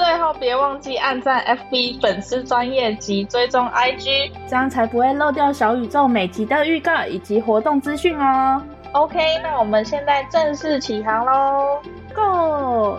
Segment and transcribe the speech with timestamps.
[0.00, 8.62] 最后，别忘记按赞 FB 粉丝专页及追踪 IG，这样才不会漏掉小宇宙每集的预告以及活动资讯哦。
[8.92, 11.82] OK，那我们现在正式起航喽
[12.14, 12.98] ，Go！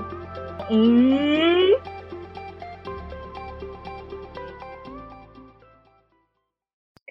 [0.69, 1.67] 嗯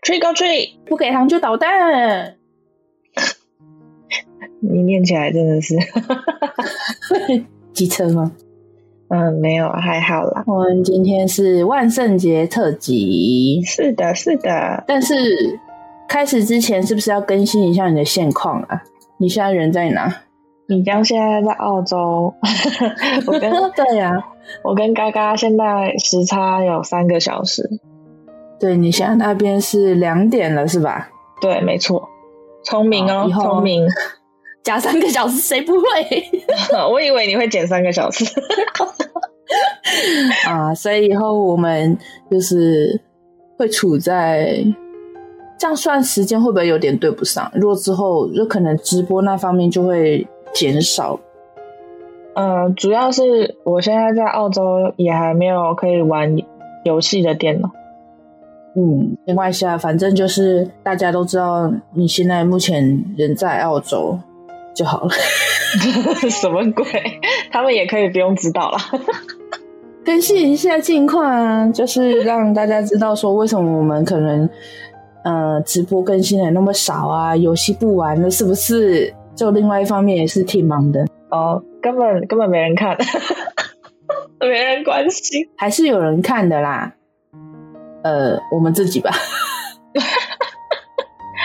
[0.06, 2.36] ，Trick or treat，不给糖就捣蛋。
[4.62, 5.74] 你念起来真的是
[7.74, 8.30] 机车吗？
[9.10, 10.44] 嗯，没有，还好啦。
[10.46, 14.84] 我们今天是万圣节特辑，是的，是的。
[14.86, 15.58] 但是
[16.08, 18.82] 开始之前，是不是要更新一下你的现况啊？
[19.18, 20.22] 你现在人在哪？
[20.68, 22.32] 你刚现在在澳洲。
[23.26, 24.22] 我跟对呀、啊，
[24.62, 27.68] 我跟嘎嘎现在时差有三个小时。
[28.60, 31.08] 对，你现在那边是两点了，是吧？
[31.40, 32.08] 对，没错。
[32.62, 33.88] 聪明哦，聪明。
[34.62, 35.84] 加三个小时，谁不会？
[36.90, 38.24] 我以为你会减三个小时
[40.46, 41.96] 啊，所以以后我们
[42.30, 43.00] 就是
[43.56, 44.62] 会处在
[45.58, 47.50] 这样算时间会不会有点对不上？
[47.54, 51.18] 如果之后就可能直播那方面就会减少。
[52.34, 56.36] 呃，主要是我现在在澳洲也还没有可以玩
[56.84, 57.70] 游戏的电脑。
[58.76, 64.16] 嗯，没关系啊，反正就是大家都知道你现在目前人在澳洲。
[64.74, 65.10] 就好了，
[66.30, 66.84] 什么鬼？
[67.50, 68.78] 他们也可以不用知道了。
[70.04, 74.48] 更新一下近况啊，就是让大家知道说为什么我们可能
[75.24, 79.14] 呃直播更新的那么少啊，游戏不玩了，是不是？
[79.36, 82.96] 就另外一方面也是挺忙的哦，根本根本没人看，
[84.40, 86.92] 没人关心，还是有人看的啦。
[88.02, 89.10] 呃，我们自己吧。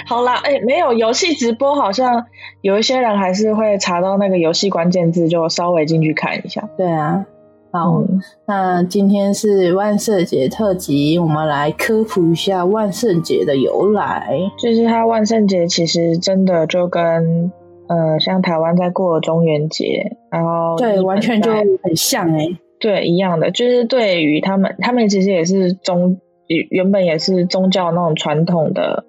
[0.08, 2.26] 好啦，哎、欸，没有游戏直播，好像
[2.62, 6.70] 有一些人还是会查到那个游戏关键字，就稍微进去看一下。
[6.78, 7.26] 对啊，
[7.72, 14.38] 好，嗯、那今天是万圣节特辑，我们来科普一下万圣节的由来。
[14.60, 17.52] 就是它万圣节其实真的就跟
[17.88, 29.04] 呃，像台湾在过中元节，然后对，完全就很像哎、欸，对，一样的，就是对于他们，他们其实也是宗原本也是宗教那种传统的。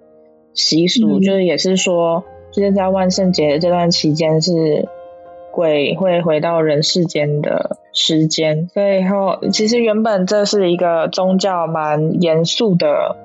[0.57, 4.89] 习俗就是也是说，就是在万圣节的这段期间是
[5.53, 13.15] 鬼会回到人世间的时间，所以后其实原本这是一个宗教蛮严肃的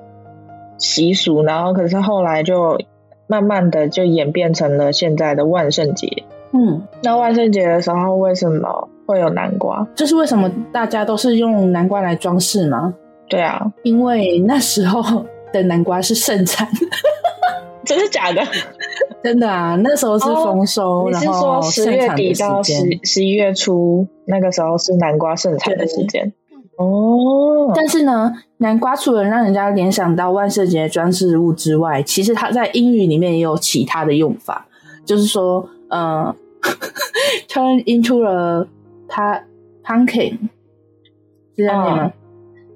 [0.77, 2.79] 习俗，然后可是后来就
[3.25, 6.07] 慢慢的就演变成了现在的万圣节。
[6.51, 9.87] 嗯，那万圣节的时候为什么会有南瓜？
[9.95, 12.93] 这是为什么大家都是用南瓜来装饰吗？
[13.27, 16.67] 对啊，因为那时候的南瓜是盛产。
[17.85, 18.41] 真的假的？
[19.23, 19.75] 真的啊！
[19.81, 22.73] 那时候是丰收，然后十月底到十
[23.03, 26.33] 十一月初，那个时候是南瓜盛产的时间。
[26.77, 34.67] 哦，但是呢，南瓜除了让人家联想到万圣节装饰物之外，其实它在英语里面也有其他的用法，
[35.05, 36.35] 就是说，呃
[37.47, 38.67] ，turn into a
[39.85, 40.31] pumpkin，
[41.55, 42.13] 是这样念吗？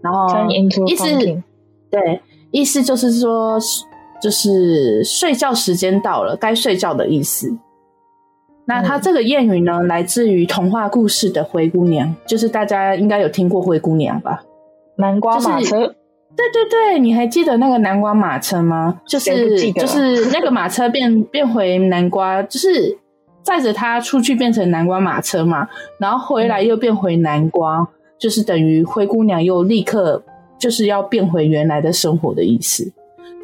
[0.02, 1.44] 然后 turn into a pumpkin，
[1.90, 3.60] 对，意思就是说。
[4.22, 7.58] 就是睡觉时间到了，该睡觉的意思。
[8.66, 14.44] 那它这个谚语呢，来自于童话故事的《灰姑娘》，就是大家应该有听过灰姑娘吧？
[14.98, 15.96] 南瓜马车，就是，
[16.36, 19.00] 对对对，你还记得那个南瓜马车吗？
[19.08, 22.98] 就是就是那个马车变 变回南瓜，就是
[23.42, 25.70] 载着它出去变成南瓜马车嘛，
[26.00, 27.88] 然后回来又变回南瓜，嗯、
[28.20, 30.22] 就是等于灰姑娘又立刻
[30.60, 32.92] 就是要变回原来的生活的意思。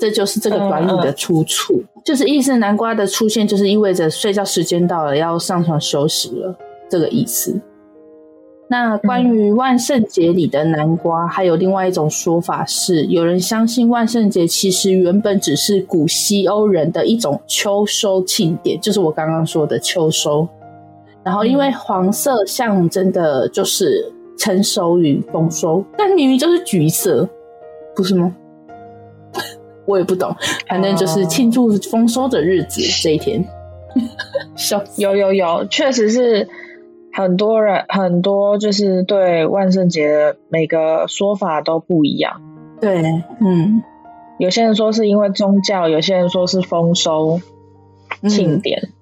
[0.03, 6.53] 这就是这个短语的出处，嗯嗯、就是意思南瓜的出现，就是意味着睡觉时间到了，要上床休息了，
[6.89, 7.57] 这个意思。
[8.67, 20.45] 那关于万圣节里的南瓜，还有另外一种说法是，有人相信万圣节其实原本只是古西欧人的一种秋收庆典，就是我刚刚说的秋收。
[21.23, 27.25] 然后因为黄色象征的就是成熟与丰收，但明明就是橘色，
[27.95, 28.35] 不是吗？
[29.85, 30.35] 我也不懂，
[30.67, 33.43] 反正就是庆祝丰收的日子这一天。
[34.97, 36.47] 有有有，确实是
[37.13, 42.41] 很多人很多，就是对万圣节的每个说法都不一样。
[42.81, 43.03] 对，
[43.39, 43.83] 嗯，
[44.39, 47.39] 有些人说是因为宗教，有些人说是丰收
[48.27, 48.79] 庆典。
[48.81, 48.93] 嗯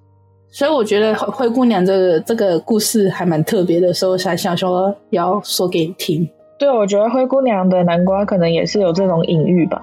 [0.53, 6.29] 所以我觉得灰姑娘这个这个故事还蛮特别的，所以才想说要说给你听。
[6.59, 9.81] 对，我觉得灰姑娘的南瓜可能也是有这种隐喻吧。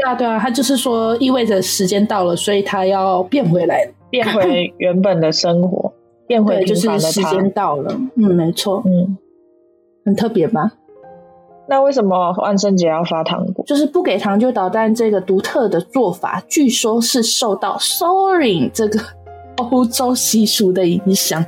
[0.00, 5.92] 对啊，对啊，他就是说意味着时间到了，所以他要变回来，变回原本的生活，
[6.26, 7.94] 变回就是时间到了。
[8.16, 9.16] 嗯，没错，嗯，
[10.04, 10.72] 很特别吧？
[11.68, 13.64] 那为什么万圣节要发糖果？
[13.66, 18.98] 就是不给糖就捣蛋这个独特的做法，据说是受到 “sorry” 这个。
[19.70, 21.44] 欧洲习俗的影响。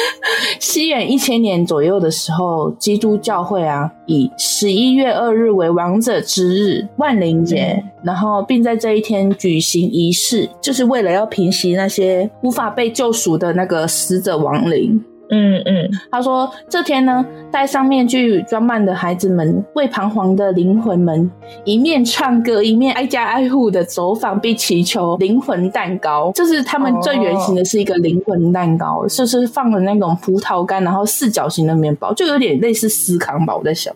[0.60, 15.02] 西元一千年左右的时候，基督教会啊，以十一月二日为王者之日，万灵节，嗯、然后并在这一天举行仪式，就是为了要平息那些无法被救赎的那个死者亡灵。
[15.28, 21.30] 嗯嗯，他说这天呢，戴上面具装扮的孩子们为彷徨的灵魂们
[21.64, 26.30] 一面唱歌，一面挨家挨户的走访，并祈求灵魂蛋糕。
[26.32, 33.56] 就是他们最原型的是一个灵魂蛋糕，哦、就是放了那种葡萄干，然后四角形的面包，就有点类似司康吧。
[33.56, 33.92] 我在想，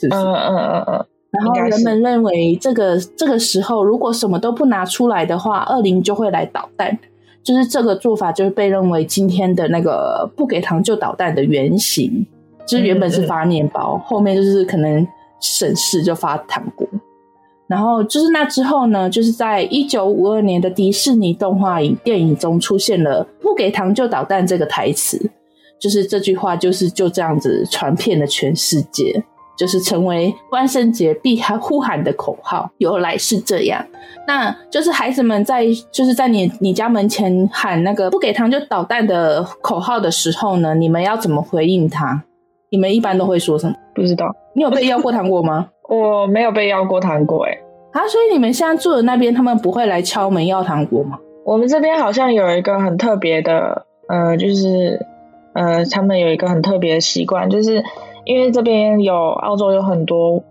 [0.00, 0.20] 是不是？
[0.20, 1.06] 嗯嗯嗯嗯。
[1.30, 6.98] 然后人们认为这个这个时候，如果什么都不拿出来的话，恶灵就会来捣蛋。
[7.42, 12.26] 就是这个做法，就是被认为今天的那个不给糖就捣蛋的原型。
[12.64, 15.04] 就是原本是发面包，后面就是可能
[15.40, 16.86] 省事就发糖果。
[17.66, 25.20] 然后就是那之后呢，就是在一九五二年的迪士尼动画影电影中出现了“不给糖就捣蛋”这个台词，
[25.80, 29.24] 就是这句话就是就这样子传遍了全世界。
[29.56, 33.84] 就是成为万圣节必喊呼喊的口号，由来是这样。
[34.26, 42.22] 那就是孩子们在就是在你你家门前喊那个不给糖就捣蛋的口号的时候呢，你们要怎么回应他？
[42.70, 43.74] 你们一般都会说什么？
[43.94, 44.34] 不知道。
[44.54, 45.68] 你有被要过糖果吗？
[45.88, 47.58] 我没有被要过糖果，哎。
[47.92, 51.18] 啊，所以你们现在住的那边，他们不会来敲门要糖果吗？
[51.44, 55.04] 我们这边好像有一个很特别的，呃，就是
[55.52, 57.84] 呃，他们有一个很特别的习惯，就是。
[58.24, 60.42] 因为这边有澳洲有很多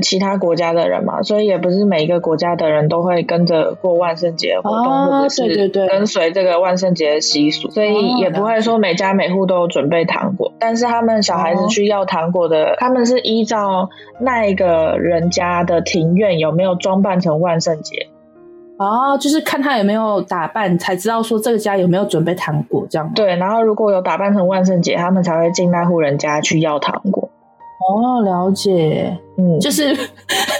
[0.00, 10.48] 其他国家的人嘛，所以也不是每一个国家的人都会跟着过万圣节活动，哦、或者是跟随这个万圣节的习俗，所以也不会说每家每户都有准备糖果。
[10.48, 18.06] 哦、但是他们小孩子去要糖果的，哦、他们是依照那一个人家的庭院有没有装扮成万圣节。
[18.78, 23.08] 哦，就是看他有没有打扮，才知道说这个家有没有准备糖果这样。
[23.14, 27.28] 对，然后如果有打扮成万圣节，他们才会进那户人家去要糖果。
[27.88, 29.96] 哦，了解，嗯，就是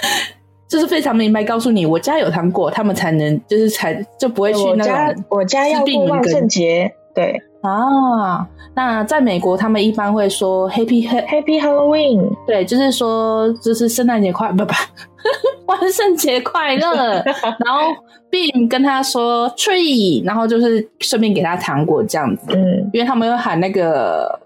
[0.69, 6.93] 就是非常明白告诉你，我家有糖果，他们才能就是才就不会去那家我家要过万圣节。
[7.13, 7.41] 对。
[7.61, 8.45] 啊，
[8.75, 14.73] 那在美国他们一般会说 Happy Happy Halloween，对，就是说就是圣诞节快不不。
[15.67, 17.23] 万圣节快乐，
[17.63, 17.95] 然后
[18.29, 24.37] 并跟他说 tree，然后就是顺便给他糖果这样子，嗯，因为他们有喊那个，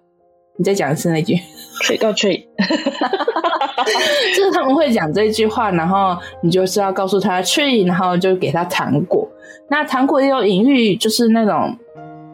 [0.57, 1.35] 你再讲一次那句。
[1.83, 2.43] Tree or tree，
[4.35, 9.27] 就是他们会讲这句话，然后你就是要告诉他 tree，然后就给他糖果。
[9.69, 11.75] 那糖果也有隐喻，就是那种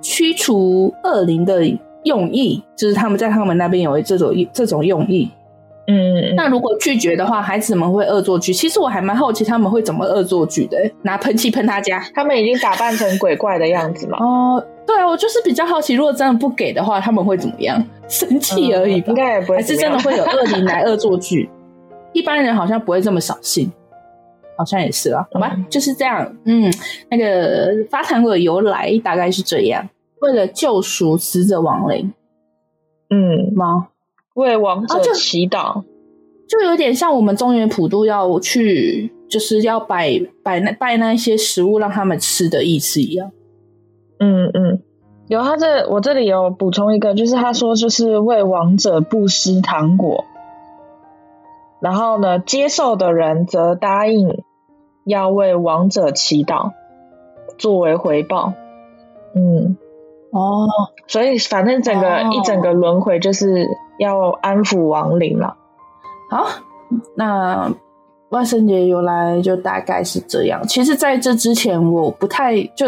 [0.03, 1.65] 驱除恶灵的
[2.03, 5.31] 用意，就是他们在他们那边有这种这种用意。
[5.87, 8.53] 嗯，那如果拒绝的话，孩子们会恶作剧。
[8.53, 12.01] 其实我还蛮好奇他们会怎么恶作剧的，拿喷漆喷他家。
[12.13, 14.17] 他们已经打扮成鬼怪的样子了？
[14.17, 17.83] 哦、呃，对啊，我就是比较好奇，如果真的不给的话，他们会怎么样？
[18.07, 19.57] 生气而已吧，应该也不会。
[19.57, 21.49] 还是真的会有恶灵来恶作剧？
[22.13, 23.69] 一般人好像不会这么扫兴，
[24.57, 25.27] 好像也是啊。
[25.31, 26.35] 好吧，嗯、就是这样。
[26.45, 26.71] 嗯，
[27.09, 29.87] 那个发糖果的由来大概是这样，
[30.21, 32.13] 为了救赎死者亡灵。
[33.09, 33.89] 嗯，吗？
[34.35, 35.83] 为亡者祈祷，啊，
[36.47, 43.31] 就，就有点像我们中原普渡要去，就是要摆摆那拜那些食物让他们吃的意思一样。
[44.19, 44.81] 嗯嗯，
[45.27, 50.25] 有他这我这里有补充一个，就是他说就是为亡者布施糖果，
[51.83, 54.43] 然后呢，接受的人则答应
[55.03, 56.71] 要为亡者祈祷
[57.59, 58.53] 作为回报。
[59.35, 59.77] 嗯，
[60.31, 60.67] 哦，
[61.05, 63.67] 所以反正整个、哦、一整个轮回就是。
[63.99, 65.55] 要安抚亡灵了。
[66.27, 66.47] 好，
[67.15, 67.71] 那
[68.29, 70.67] 万圣节由来就大概是这样。
[70.67, 72.87] 其实，在这之前，我不太就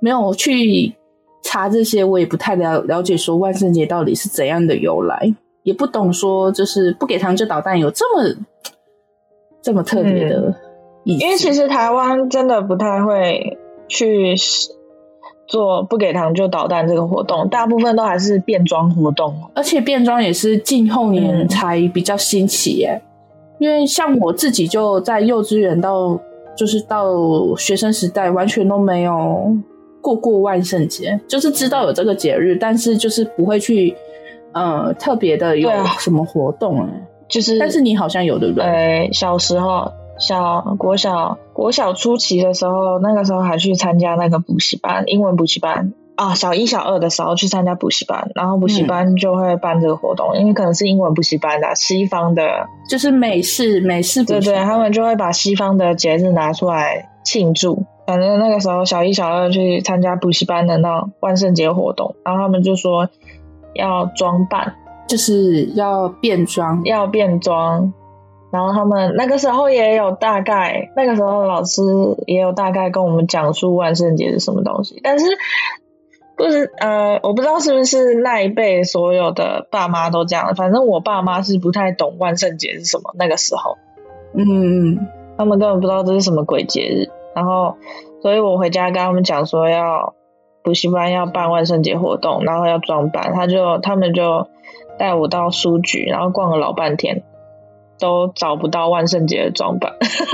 [0.00, 0.94] 没有去
[1.42, 5.34] 查这些，我也不太了了解说万圣节到底是怎样的由来，
[5.66, 8.22] 也不懂说就是不给糖就捣蛋有这么
[9.60, 10.54] 这么特别的
[11.04, 11.18] 意思。
[11.18, 13.58] 嗯，因为其实台湾真的不太会
[13.88, 14.34] 去。
[15.48, 23.00] 做不给糖就捣蛋这个活动，大部分都还是变装活动，而且变装也是近后年才比较兴起耶。
[23.60, 26.18] 因为像我自己就在幼稚园到
[26.56, 27.14] 就是到
[27.56, 29.56] 学生时代，完全都没有
[30.00, 33.94] 过过万圣节，就是知道有这个节日，但是就是不会去
[34.56, 38.64] 呃特别的有什么活动哎、欸，就是但是你好像有对不对？
[38.64, 45.92] 呃，小时候小国小国小初期的时候，那个时候还去参加那个补习班，英文补习班。
[46.14, 57.84] 啊、哦，小一、小二的时候去参加补习班，然后补习班就会办这个活动，嗯、因为可能是英文补习班的西方的，就是美式美式对对，他们就会把西方的节日拿出来庆祝。
[58.06, 63.10] 反正那个时候小一、小二去参加补习班的那种万圣节活动，然后他们就说
[63.76, 64.74] 要装扮，
[65.06, 67.92] 就是要变装，要变装。
[68.50, 71.82] 然后他们那个时候也有大概，那个时候老师
[72.26, 75.26] 也有大概跟我们讲述万圣节是什么东西，但是。
[76.38, 83.14] 不是呃，我不知道是不是那一辈所有的爸妈都这样，反正我爸妈是不太懂万圣节是什么。
[83.18, 83.78] 那个时候，
[84.34, 84.98] 嗯，
[85.38, 87.08] 他们根本不知道这是什么鬼节日。
[87.34, 87.74] 然后，
[88.20, 90.12] 所以我回家跟他们讲说要
[90.66, 94.44] 补习班要办万圣节活动，然后要装扮，他就他们就
[94.98, 97.22] 带我到书局，然后逛了老半天，
[98.00, 99.92] 都找不到万圣节的装扮。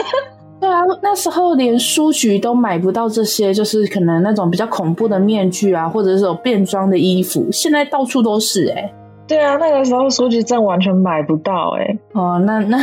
[0.59, 8.95] 对啊，那时候连书局都买不到这些，就是可能那种比较恐怖的面具啊，或者是有变装的衣服，现在到处都是哎、欸。
[9.29, 11.99] 对啊，那个时候书局真完全买不到哎、欸。
[12.15, 12.79] 哦，那那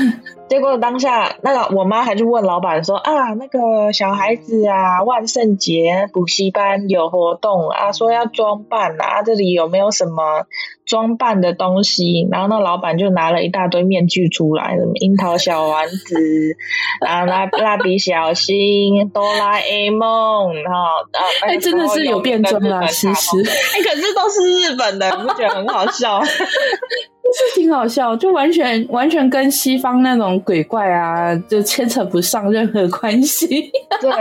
[0.50, 10.46] 结果当下那个我妈还去问老板说啊，那个小孩子啊，万圣节补习班有活动啊，说要装扮啊，这里有没有什么？
[10.86, 16.16] 装扮的东西，然后那老板就拿了一大堆面具出来，什么樱桃小丸子，
[17.06, 20.80] 然后蜡蜡笔小新、哆啦 A 梦，然后
[21.12, 26.20] 啊，哎、欸，真的是有变装啊，其实，哎、欸，可是都是日本的，你不觉得很好笑？
[27.34, 33.48] 是挺好笑，就完全完全跟西方那种鬼怪啊，就牵扯不上任何关系。
[34.02, 34.12] 对，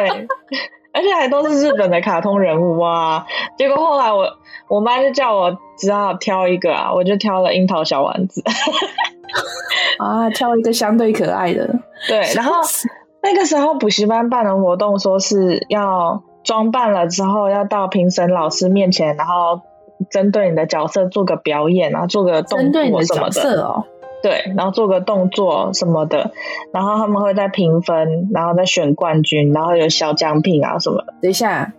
[0.93, 3.25] 而且还都是日本的卡通人物哇！
[3.57, 4.27] 结果后来我。
[4.71, 8.43] 我妈就叫我只好挑一个啊，我就挑了樱桃小丸子，
[9.99, 11.67] 啊，挑一个相对可爱的。
[12.07, 12.57] 对，然后
[13.23, 19.63] 那个时候补习班办的活动，说是要装扮了之后要到评审老师面前，然后
[20.11, 23.31] 针对你的角色做个表演啊，做个动作什么的。
[23.31, 23.85] 针对你的哦。
[24.21, 26.33] 对，然后做个动作什么的，
[26.73, 31.15] 然后他们会再评分，然后再选冠军，然后有小奖品啊什么的。
[31.23, 31.73] 等一下，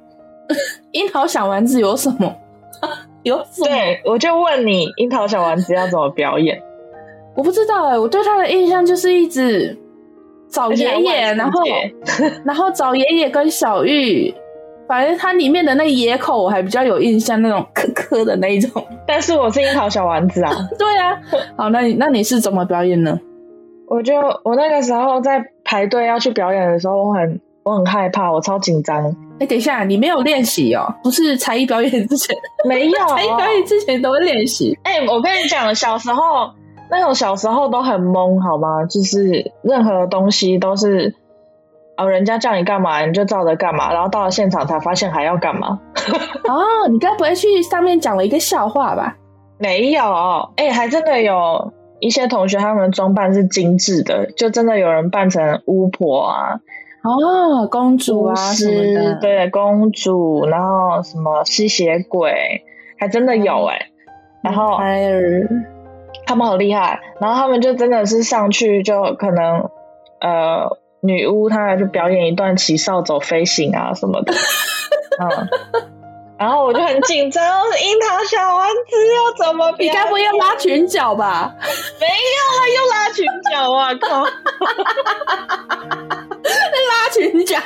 [0.94, 2.34] 樱桃小丸子有什么？
[3.24, 3.68] 有什么？
[3.68, 6.62] 对，我就问你，樱桃小丸子要怎么表演？
[7.36, 9.78] 我不知道哎、欸，我对他的印象就是一直
[10.50, 11.62] 找爷爷，然后
[12.46, 14.34] 然后找爷爷跟小玉，
[14.90, 18.84] 反正它里面的那个野口我还比较有印象，那种磕磕的那一种。
[19.06, 21.16] 但是我是樱桃小丸子啊， 对啊。
[21.56, 23.20] 好，那你那你是怎么表演呢？
[23.88, 29.06] 我就我那个时候在排队要去表演的时候，我很我很害怕，我超紧张。
[29.06, 30.92] 哎、欸，等一下，你没有练习哦？
[31.04, 32.36] 不是才艺表演之前
[32.68, 34.76] 没有， 才艺表演之前都会练习。
[34.84, 36.50] 哎、欸，我跟你讲，小时候
[36.90, 38.84] 那种小时候都很懵，好吗？
[38.86, 41.14] 就是任何东西都是
[42.00, 45.80] 哦，人家叫你干嘛你就照着干嘛，然后到了现场才发现还要干嘛。
[46.48, 49.18] 哦，你该不会去上面讲了一个笑话吧？
[49.58, 50.02] 没有，
[50.56, 56.60] 哎、欸，还真的有一些同学他们装扮是精致的，就真的有人扮成巫婆啊。
[57.02, 62.64] 哦，公主啊什么的，对，公主，然后什么吸血鬼，
[62.98, 63.86] 还真的有哎、欸，
[64.42, 64.78] 然后
[66.26, 69.70] 他们好厉害，然后他们就真的是上去就可能
[70.20, 74.34] 呃女巫她就表演一段骑扫帚飞行啊什么的，
[75.22, 75.48] 嗯，
[76.38, 79.72] 然后我就很紧张，樱桃小丸子要怎么？
[79.80, 81.54] 你该不要拉裙角吧？
[82.00, 82.12] 没有
[82.56, 83.94] 啊，又拉裙角啊！
[83.96, 84.24] 靠！
[86.90, 87.58] 拉裙角，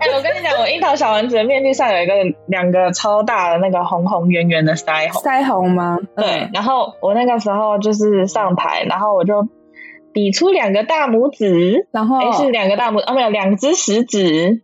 [0.00, 2.14] 哎、欸，我跟你讲，我樱桃小丸子的面具上有一个
[2.46, 5.98] 两个超大的那个红红圆圆的腮红，腮红吗？
[6.16, 6.48] 对。
[6.52, 9.46] 然后我那个时候就是上台，然后我就
[10.12, 14.62] 比出两个大拇指，然后、欸、是两个大拇，啊没有，两只食指，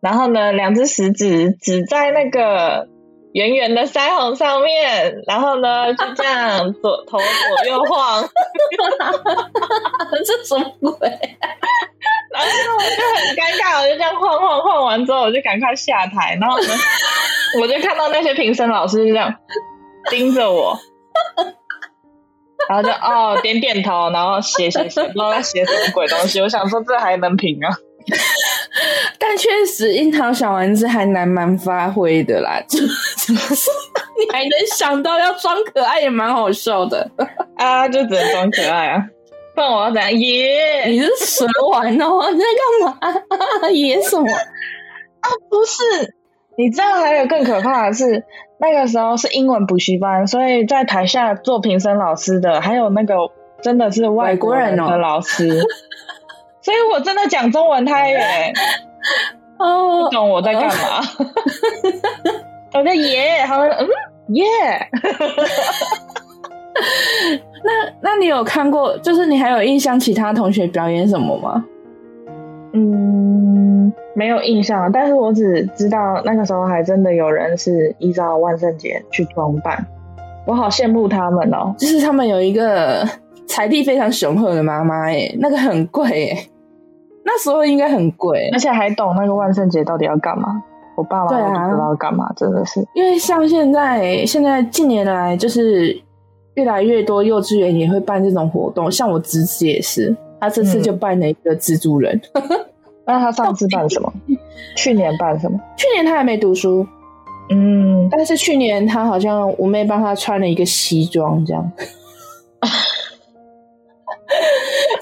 [0.00, 2.88] 然后呢，两只食指指在那个。
[3.34, 8.22] 圆圆的腮红上面，然后呢，就这样左头左右晃，
[10.24, 11.10] 这什么鬼？
[12.30, 16.68] 然后我就很尴尬，我就这样晃晃晃完之后，我就赶快下台，然后呢，
[17.60, 19.34] 我就看到那些评审老师就这样
[20.10, 20.78] 盯着我，
[22.68, 26.40] 然后就哦点点头，然后写写写，不知道在写什么鬼东西。
[26.40, 27.70] 我想说这还能评啊？
[29.18, 33.70] 但确实，樱桃小丸子还蛮蛮发挥的啦，就就 是
[34.18, 37.10] 你还能想到要装可爱，也蛮好笑的
[37.56, 39.02] 啊，就只能装可爱啊。
[39.54, 40.84] 不然我要怎样耶？
[40.86, 42.30] 你是蛇丸哦？
[42.30, 43.68] 你在干嘛？
[43.72, 44.26] 耶什么？
[44.30, 46.14] 啊，不是，
[46.56, 48.24] 你知道还有更可怕的是，
[48.58, 53.14] 那个时候是英文补习班，所以在台下做评审老师的，还有那个
[53.60, 55.48] 真的是外国人的老师，
[56.62, 58.16] 所以我真的讲中文他也
[59.58, 61.00] 哦，不懂我在干嘛？
[62.74, 63.88] 我在耶，好，嗯，
[64.34, 64.44] 耶。
[67.64, 67.70] 那
[68.02, 68.98] 那你有看过？
[68.98, 71.64] 就是你还有印象其他同学表演什么吗？
[72.74, 73.33] 嗯，
[74.14, 79.86] 没有印象，但是我只知道那个时候还真的有人是依照万圣节去装扮，
[80.46, 81.74] 我好羡慕他们哦。
[81.78, 83.06] 就是他们有一个
[83.46, 86.46] 财力非常雄厚的妈妈，哎，那个很贵，哎，
[87.24, 90.62] 那时候应该很贵，而且还懂那个万圣节到底要干嘛。
[90.96, 92.86] 我爸妈都不知道要干嘛，真的是。
[92.94, 96.00] 因为像现在，现在近年来就是。
[96.54, 102.20] 越来越多幼稚园也会办这种活动，像我侄子也是，他这次就办了一个蜘蛛人。
[103.06, 104.12] 那、嗯、他上次办什么？
[104.76, 105.60] 去年办什么？
[105.76, 106.86] 去年他还没读书，
[107.50, 111.72] 嗯，但是去年他好像我妹帮他穿了一个西装，这样。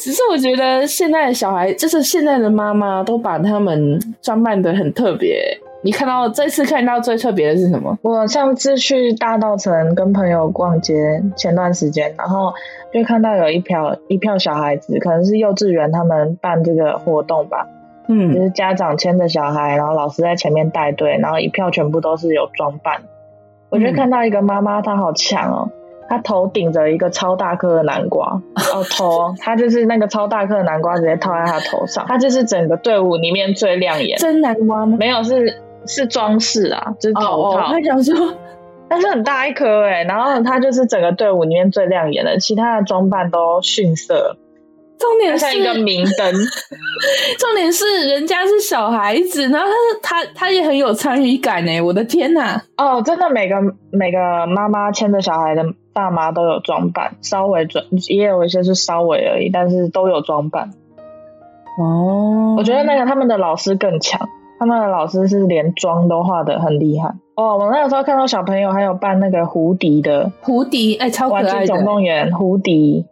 [0.01, 5.41] 只是我觉得现在的小孩，就是现在的妈妈，都把他们装扮的很特别。
[5.85, 7.97] 你看到这次看到最特别的是什么？
[8.03, 12.53] 我上次去大稻城跟朋友逛街，前段时间，然后
[12.93, 17.67] 就看到有一票一票小孩子，可能是幼稚园他们办这个活动吧，
[18.13, 23.03] 嗯，就是家长牵着小孩，然后老师在前面带队，然后一票全部都是有装扮。
[23.71, 25.71] 我觉得看到一个妈妈，她好强哦，
[26.09, 28.41] 她头顶着一个超大颗的南瓜，
[28.75, 34.19] 哦头，她就是那个超大颗的南瓜直接套在她头上， 她就是整个队伍里面最亮眼。
[34.19, 34.97] 真南瓜吗？
[34.99, 35.61] 没有是。
[35.85, 37.37] 是装饰啊，就是头套。
[37.37, 38.15] 我、哦哦、想说，
[38.89, 44.37] 但是很大一颗哎，然后她就是整个队伍里面最亮眼的，其他的装扮都逊色。
[45.03, 46.33] 重点是像一个明灯。
[47.39, 49.67] 重点是人家是小孩子，然后
[50.01, 52.63] 他他他也很有参与感哎，我的天哪！
[52.77, 53.57] 哦，真的每个
[53.91, 60.71] 每个妈妈牵着小孩的爸妈都有装扮，稍微装也有一些是稍微而已，但是都有装扮。
[61.81, 64.29] 哦，我觉得那个他们的老师更强。
[64.59, 67.59] 他们的老师是连妆都画的很厉害哦！
[67.59, 71.49] 我那个时候看到小朋友还有扮那个胡迪的胡迪，哎、欸，超可爱的！
[71.49, 73.05] 玩具总动员胡迪，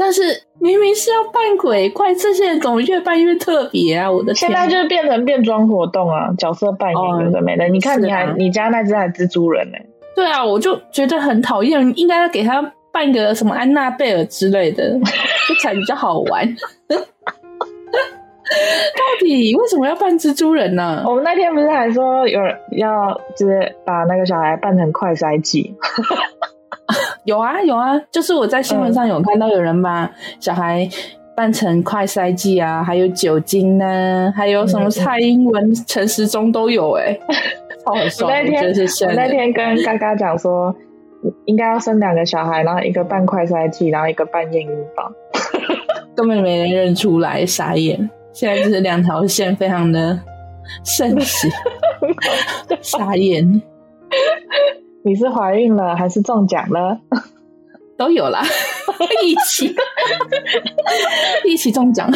[0.00, 0.22] 但是
[0.58, 4.10] 明明是要扮鬼怪，这些人怎么越扮越特别啊！
[4.10, 7.66] 我的天，现在就是变成变装活动啊，角色扮演有的没的。
[7.66, 9.86] 哦、你看，你还、啊、你家那只还蜘蛛人呢、欸？
[10.16, 14.98] 对啊，我就觉得很讨厌，应该要给他扮个什么安娜贝尔之类的，
[15.46, 16.48] 这才比较好玩。
[18.50, 21.04] 到底为什么要扮蜘蛛人呢、啊？
[21.06, 25.76] 我们那天不是还说有人要就是把那个小孩扮成快筛剂？
[27.24, 30.88] 有啊有啊，就是我在新闻上有看到有人把小孩
[31.36, 37.20] 扮成快筛剂啊，还有酒精呢、啊，还有什么蔡英文、陈时中都有哎、欸，
[37.84, 38.26] 超好笑。
[38.26, 38.62] 我那天
[39.06, 40.74] 我那天跟嘎嘎讲说，
[41.46, 45.10] 应该要生两个小孩，然后一个扮快筛剂，然后一个扮验孕棒，
[46.14, 48.10] 根本没人认出来，傻眼。
[48.32, 50.18] 现在就是两条线，非常的
[50.84, 51.48] 神奇，
[52.80, 53.62] 傻眼。
[55.04, 57.00] 你是怀孕了还是中奖了？
[57.96, 58.42] 都有啦，
[59.24, 59.74] 一起，
[61.46, 62.10] 一起中奖。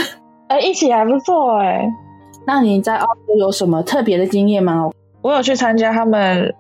[0.49, 1.89] 哎、欸，一起还不错哎、欸。
[2.47, 4.91] 那你在澳洲有什么特别的经验吗？
[5.23, 6.55] 我有去参加他们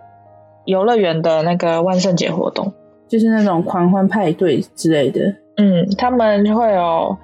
[0.64, 2.72] 游乐园的那个万圣节活动，
[3.08, 5.20] 就是那种狂欢派对之类的。
[5.56, 7.16] 嗯，他们就会有。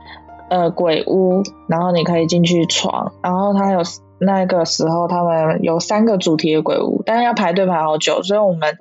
[0.50, 3.78] 呃，鬼屋，然后你可以进去闯，然后他有
[4.20, 8.78] 那个时候他们有三个主题的鬼屋，但是要排队排好久，所以我们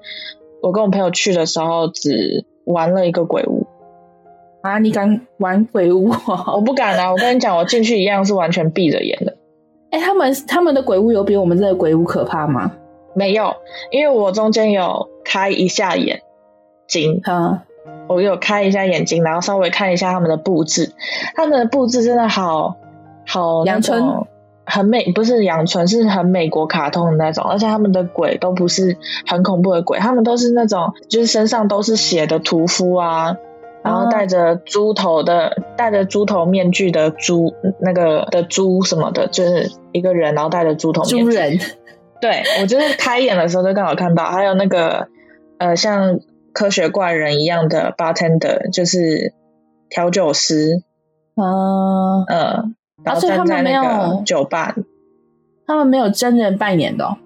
[0.61, 3.65] 我跟我朋友去的时候只玩了一个鬼屋。
[4.61, 6.11] 啊，你敢玩鬼屋？
[6.53, 7.11] 我不敢啊！
[7.11, 9.37] 我跟你讲，我进去一样是完全闭着眼的。
[9.91, 12.73] 哎、欸，他们他们的鬼屋有比我们这个鬼屋可怕吗？
[13.15, 13.55] 没有，
[13.91, 16.21] 因为我中间有开一下眼
[16.87, 17.21] 睛。
[17.25, 17.59] 嗯。
[18.07, 20.93] 我有开一下眼睛，然后稍微看一下他们的布置，
[21.35, 22.75] 他们的布置真的好
[23.25, 24.03] 好阳春，
[24.69, 33.35] 很美，不是阳春，是很美国卡通的那种，而且他们的鬼都不是很恐怖的鬼，他们都是那种就是身上都是血的屠夫啊，
[33.83, 41.23] 然后戴着猪头的，戴着猪头面具的猪，那个的猪什么的，就是一个人，然后戴着猪头面具。
[41.23, 41.59] 猪人，
[42.21, 45.07] 对，我就是开眼的时候就刚好看到，还有那个
[45.57, 46.19] 呃像。
[46.51, 49.33] 科学怪人一样的 bartender 就是
[49.87, 50.81] 调酒师，
[51.35, 54.75] 嗯嗯，然后站在那个酒吧，
[55.65, 57.05] 他们没有真人扮演的。
[57.05, 57.17] 哦，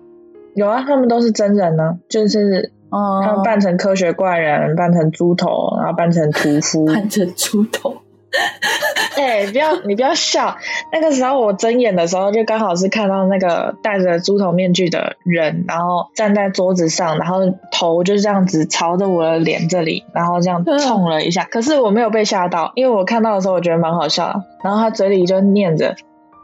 [0.55, 7.95] 有啊，他们都是真人呢，就是他们扮成科学怪人，扮成猪头，然后扮成屠 夫，扮成猪头，
[9.15, 10.57] 哎、欸，不要你不要笑。
[10.91, 17.41] 那个时候我睁眼的时候，就刚好是看到那个戴着猪头面具的人，然后站在桌子上，然后
[17.71, 21.43] 头就这样子朝着我的脸这里，然后这样冲了一下。
[21.45, 24.43] 可是我没有被吓到，因为我看到的时候我觉得蛮好笑的。
[24.63, 25.95] 然后他嘴里就念着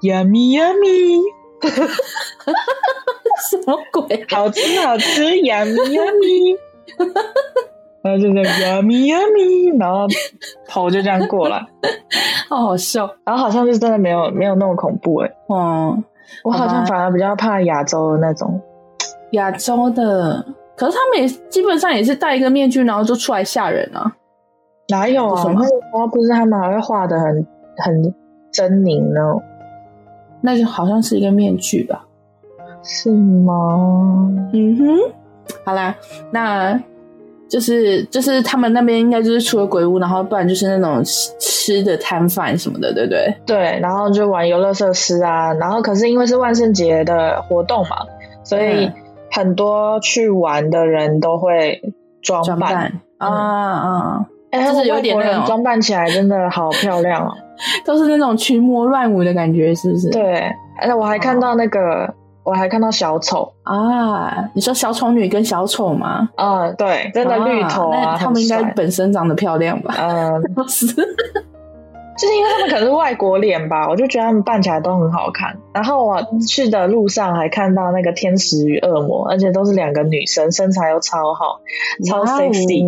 [0.01, 1.21] “yummy yummy”，
[3.49, 4.25] 什么鬼？
[4.29, 6.57] 好吃好吃，yummy yummy。
[8.01, 10.07] 然后就在 yummy yummy，然后
[10.67, 11.65] 头就这样过来，
[12.49, 13.09] 好好笑。
[13.25, 15.29] 然后好像是真的没有没有那么恐怖哎。
[15.49, 16.03] 嗯，
[16.43, 18.61] 我好像反而比较怕亚洲的那种。
[19.31, 20.45] 亚洲的，
[20.77, 24.11] 可是他们也基本上也是戴一个面具，然后就出来吓人啊。
[24.87, 25.43] 哪有啊？
[25.47, 28.01] 那个不是他们还会画的很很
[28.53, 29.41] 狰狞呢？
[30.41, 32.05] 那就好像是一个面具吧？
[32.81, 34.31] 是吗？
[34.53, 34.97] 嗯哼。
[35.65, 35.93] 好啦，
[36.31, 36.81] 那。
[37.49, 41.03] 就是就是他们那边应该就是除了鬼屋，然后不然就是那种
[41.39, 43.35] 吃的摊贩什么的，对不对？
[43.45, 47.97] 对，然后就玩游乐设施啊，然后可是因为是万圣节的活动嘛，
[48.43, 48.89] 所以
[49.31, 51.81] 很多去玩的人都会
[52.21, 54.25] 装扮，啊啊！
[54.51, 57.33] 哎、嗯，就是有点那种装扮起来真的好漂亮哦，
[57.83, 60.09] 都是那种群魔乱舞的感觉，是不是？
[60.11, 60.39] 对，
[60.79, 61.79] 而且我还看到那个。
[62.05, 62.13] 哦
[62.49, 64.49] 我还看到小丑啊！
[64.55, 66.27] 你说小丑女跟小丑吗？
[66.35, 69.93] 啊，对，真的绿头啊，他们应该本身长得漂亮吧？
[69.99, 75.55] 嗯， 是，就是因为他们可能是外国脸吧，我就觉得他们扮起来都很好看。
[75.75, 81.59] 然后我去的路上还看到那个天使与恶魔，而且都是两个女生，身材又超好，
[82.07, 82.83] 超 sexy。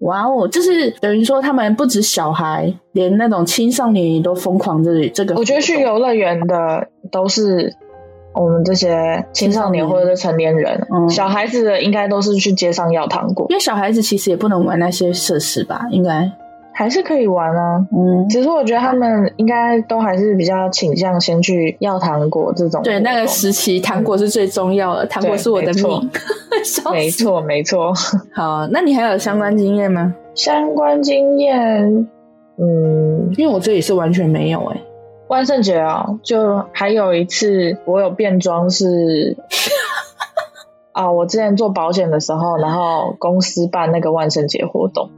[0.00, 5.36] 哇哦，就是等于说他们不止小孩，连那种青少年都疯狂这里这个。
[5.36, 7.72] 我觉得去游乐园的都是。
[8.34, 15.86] 我们这些青少年或者是成年人，嗯、小孩子的应该都是去街上要糖果，因为小孩子其实也不能玩那些设施吧？
[15.90, 16.30] 应该
[16.74, 17.86] 还是可以玩啊。
[17.92, 22.82] 嗯，其实我觉得他们应该都还是比较倾向先去要糖果这种。
[22.82, 26.10] 对，那个时期糖果是最重要的，嗯、糖果是我的命。
[26.92, 27.92] 没错，没错。
[28.32, 30.14] 好，那你还有相关经验吗？
[30.34, 32.08] 相关经验，
[32.56, 34.82] 嗯，因为我这里是完全没有哎、欸。
[35.32, 39.34] 万圣节啊，就还有一次我有变装是
[40.92, 45.08] 啊，我之前做保险的时候，然后公司办那个万圣节活动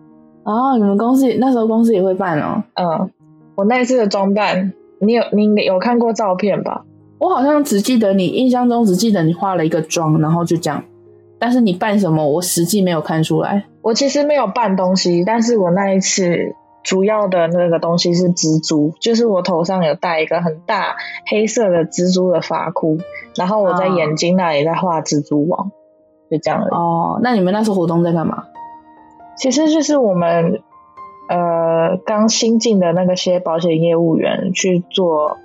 [0.44, 2.62] 哦，你们公司那时候公司也会办哦。
[2.74, 3.10] 嗯，
[3.56, 6.84] 我那一次的装扮，你有你有看过照片吧？
[7.18, 10.84] 我好像只记得你印象中只记得你化了一个妆，然后就这样，
[11.40, 13.64] 但是你扮什么，我实际没有看出来。
[13.82, 16.54] 我其实没有扮东西，但是我那一次。
[16.84, 20.94] 主要的那个东西是蜘蛛，就是我头上有戴一个很大
[21.26, 22.98] 黑色的蜘蛛的发箍，
[23.34, 25.72] 然后我在眼睛那里在画蜘蛛网，
[26.30, 26.74] 就这样而已。
[26.74, 28.44] 哦，那你们那时候活动在干嘛？
[29.36, 30.62] 其实就是我们
[31.28, 35.38] 呃刚新进的那个些保险业务员去做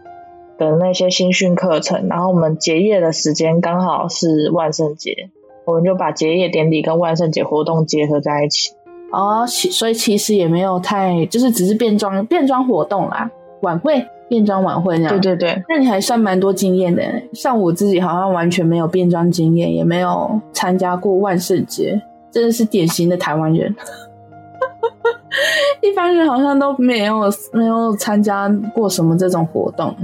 [0.58, 5.30] 的那些新训课程，然后我们结业的时间刚好是万圣节，
[5.65, 8.73] 我们就把结业典礼跟万圣节活动结合在一起。
[9.12, 13.30] 哦，其所以其实也没有太，就是只是变装变装活动啦，
[13.62, 15.19] 晚会变装晚会那样。
[15.19, 17.04] 对对对，那你还算蛮多经验的。
[17.34, 22.00] 像我自己好像完全没有变装经验，也没有参加过万圣节，
[22.32, 23.76] 真的是典型的台湾人。
[25.82, 27.22] 一般人好像都没有
[27.54, 29.95] 没有参加过什么这种活动。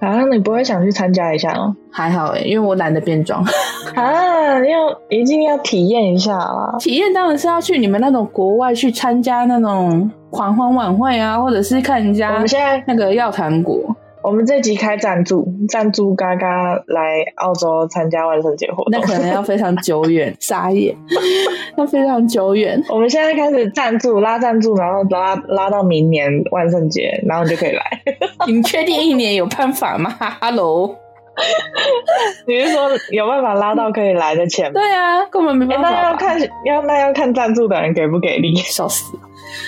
[0.00, 1.74] 啊，你不会想去参加一下哦？
[1.92, 3.44] 还好诶，因为我懒得变装。
[3.94, 6.76] 啊，要一定要体验一下啦！
[6.78, 13.78] 体验当然是要去你们那种国外去参加那种狂欢晚会啊，或者是看人家我们现在那个药糖果。
[14.22, 20.94] 我们这集开赞助，赞助嘎嘎来澳洲参加万圣节活动，那可能要非常久远， 傻眼，
[21.76, 22.82] 那非常久远。
[22.90, 27.82] 我们现在开始赞助，拉赞助，然后拉拉到明年万圣节，然后你就可以来。
[28.46, 30.14] 你确定一年有办法吗？
[30.40, 30.94] Hello，
[32.46, 34.78] 你是说有办法拉到可以来的钱吗？
[34.78, 35.94] 对啊，根本没办法、欸。
[35.94, 39.18] 那要看要那要看赞助的人给不给力，笑死。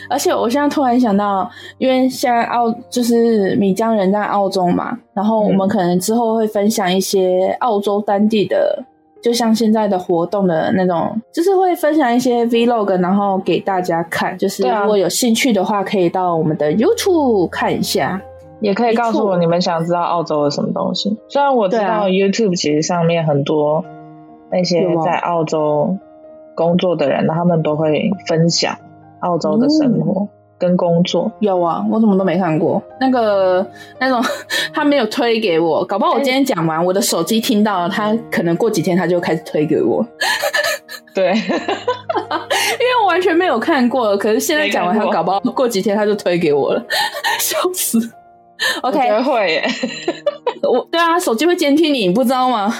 [0.09, 8.85] 而且我现在突然想到，因为现在澳就是米江人在澳洲嘛，然后我们可能之后会分享一些澳洲当地的，嗯、
[9.23, 14.37] 就像现在的活动的那种，就是会分享一些 Vlog，然后给大家看。
[14.37, 18.21] 就是如果有兴趣的话，可以到我们的 YouTube 看一下，
[18.61, 21.17] 也可以告诉我你们想知道澳洲的什么东西。
[21.29, 23.85] 虽然我知道 YouTube 其实上面很多
[24.51, 25.97] 那些在澳洲
[26.55, 28.77] 工作的人，他们都会分享。
[29.23, 32.81] 澳洲的生活跟工作、嗯、有啊，我怎么都没看过。
[33.01, 33.67] 那个
[33.99, 34.23] 那种，
[34.73, 40.07] 他没有推给我，搞不好我今天讲完，欸、我的手机听到了，他可能过几天他就开始推给我。
[41.15, 46.85] 对， 因为我完全没有看过，可是现在讲完，他搞不好过几天他就推给我了，
[47.41, 47.99] 笑死。
[48.83, 49.65] OK，会耶，
[50.63, 52.73] 我对啊，手机会监听你，你不知道吗？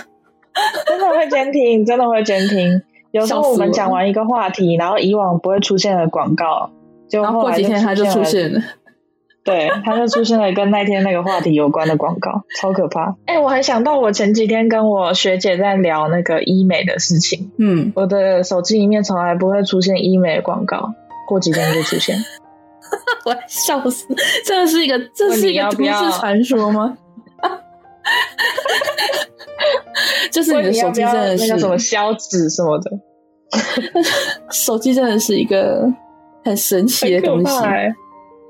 [0.87, 2.81] 真的会监听，真的会监听。
[3.13, 6.71] 有时候我们讲完一个话题，然后以往不会出现的广告，
[7.09, 8.61] 就然后过几天它就出现了。
[9.45, 13.11] 对，它就出现了跟那天那个话题有关的广告，超可怕。
[13.27, 17.51] 哎、欸，我还想到我前几天跟我学姐在聊那个医美的事情。
[17.59, 20.95] 嗯，我的手机里面从来不会出现医美的广告，
[21.27, 22.17] 过几天就出现。
[23.27, 24.07] 我笑死，
[24.47, 26.97] 这是一个这是一个都市传说吗？
[30.33, 32.91] 就是你的手机真的是那个什么消脂什么的，
[34.51, 35.87] 手机真的是一个
[36.45, 37.55] 很神奇的东西，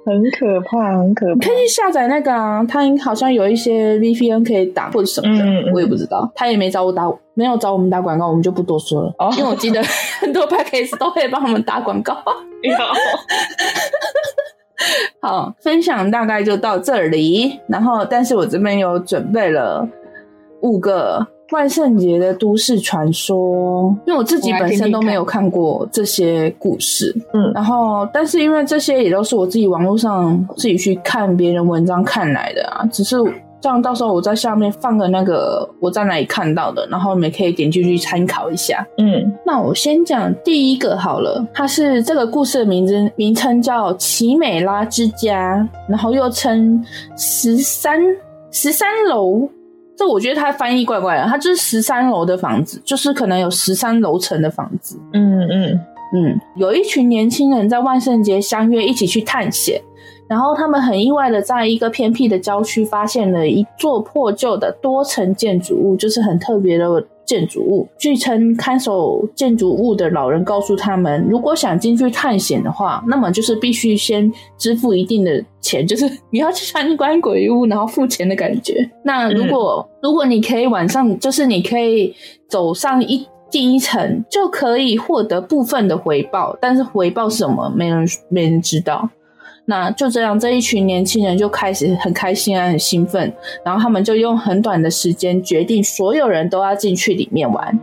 [0.04, 1.32] 很可怕，很可怕。
[1.34, 6.30] 你可以下载那个啊，它好像有一些 VPN 可以打或者什么的，嗯嗯我也不知道。
[6.34, 9.14] 他也没找我打，没有找我们打广告，我们就不多说了。
[9.18, 9.82] 哦，因为我记得
[10.20, 12.16] 很多 p a c k a g e 都会帮我们打广告。
[15.20, 17.60] 好，分享大概就到这里。
[17.68, 19.88] 然后，但是我这边有准备了
[20.62, 27.14] 五个万圣节的都市传说，因为我自己本身都没有看过这些故事。
[27.32, 33.16] 嗯，然后，但是因为这些也都是我自己网络上自己去看别人文章看来的啊，只是。
[33.62, 38.84] 这样到时候我在下面放个那个我在哪里看到的，然后你们可以点进去参考一下。
[38.98, 46.84] 嗯，那我先讲第一个好了，它是这个故事的名字名称叫奇美拉之家，然后又称
[47.16, 48.00] 十三
[48.50, 49.48] 十三楼。
[50.02, 54.98] 这我觉得他翻译怪怪的，他就是十三楼的房子，就是可能有十三楼层的房子。
[55.12, 55.80] 嗯嗯
[56.12, 59.80] 嗯，有一群年轻人在万圣节相约一起去探险。
[60.28, 66.86] 然后他们很意外的在一个偏僻的郊区发现了一座破旧的多层建筑物，就是很特别的
[67.24, 67.86] 建筑物。
[67.98, 78.90] 据称，看守建筑物的老人告诉他们，如果想进去探险的话，那么就是必须先支付一定的钱，就是 你要去参观鬼屋，然后付钱的感觉。
[79.04, 82.14] 那如果、嗯、如果你可以晚上，就是你可以
[82.48, 89.08] 走上一第一层，就可以获得部分的回报，但是回报是什么，没人没人知道。
[89.64, 93.32] 那就这样，这一群年轻人就开始很开心啊，很兴奋。
[93.64, 97.78] 然后他们就用很短的时间决定，所有人都要进去里面玩。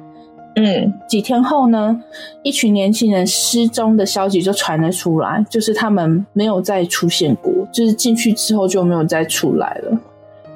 [0.55, 2.01] 嗯，几天后呢，
[2.43, 9.97] 一群年轻人失踪的消息就传了出来，就是他们没有再出现过，就是进去之后就没有再出来了。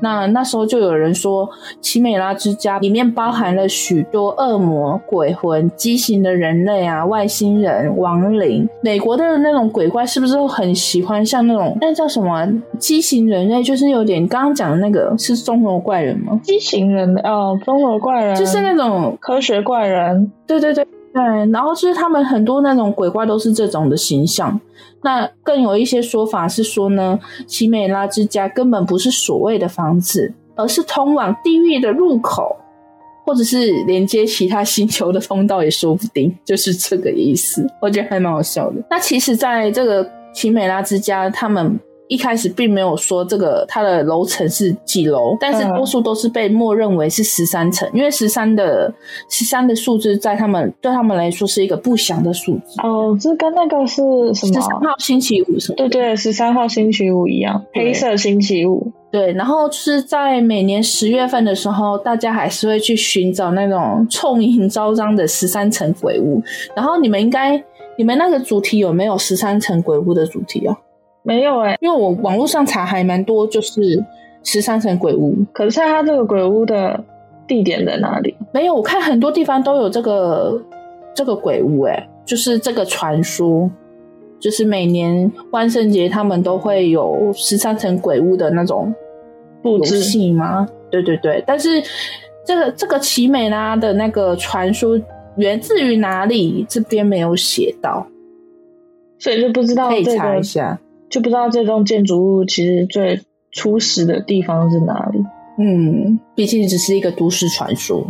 [0.04, 8.68] 那那时候就有人说，奇美拉之家里面包含了许多恶魔、鬼魂、畸形的人类啊、外星人、亡灵。
[8.82, 12.46] 美国的那种鬼怪是不是很喜欢像那种那叫什么
[12.78, 13.64] 畸形人类？
[13.64, 16.38] 就是有点刚刚讲的那个是综合怪人吗？
[16.44, 20.30] 畸形人哦，综合怪人就是那种科学怪人。
[20.46, 20.86] 对对对。
[21.14, 24.60] 对，然后就是他们很多那种鬼怪都是这种的形象。
[25.04, 32.56] 那更有一些说法是说呢，奇美拉之家根本不是所谓的房子，而是通往地狱的入口，
[33.26, 37.68] 或者是连接其他星球的通道也说不定，就是这个意思。
[37.80, 38.82] 我觉得还蛮好笑的。
[38.90, 41.80] 那其实，在这个奇美拉之家，他们。
[42.08, 48.94] 一开始并没有说这个它的楼层是几楼，但是多数都是被默认为是十三层，因为十三的
[49.30, 52.82] 十三的数字在他们对他们来说是一个不祥的数字。
[52.84, 54.02] 哦，这跟那个是
[54.34, 54.54] 什么？
[54.54, 55.76] 十三号星期五什么？
[55.78, 58.92] 对对，十三号星期五一样，黑色星期五。
[59.10, 66.42] 对，然后就是在每年十月份的时候，大家还是会去寻找那种臭名昭彰的十三层鬼屋。
[66.76, 67.64] 然后你们应该，
[67.98, 70.76] 你们那个主题有没有十三层鬼屋的主题啊？
[71.24, 74.04] 没有哎、欸，因为我网络上查还蛮多，就是
[74.44, 75.36] 十三层鬼屋。
[75.54, 77.04] 可是它这个鬼屋的
[77.48, 78.36] 地点在哪里？
[78.52, 80.62] 没有，我看很多地方都有这个
[81.14, 83.70] 这个鬼屋、欸，哎，就是这个传说，
[84.40, 88.94] 就是每年万圣节他们都会有十三层鬼屋的那种
[89.64, 90.68] 游戏吗？
[90.92, 91.82] 对对对，但是
[92.46, 95.00] 这个这个奇美拉的那个传说
[95.38, 96.66] 源自于哪里？
[96.68, 98.06] 这边没有写到，
[99.18, 100.78] 所以就不知道、这个、可以查一下。
[101.14, 103.22] 就不知道这栋建筑物其实最
[103.52, 105.24] 初始的地方是哪里。
[105.60, 108.04] 嗯，毕竟只是一个都市传说，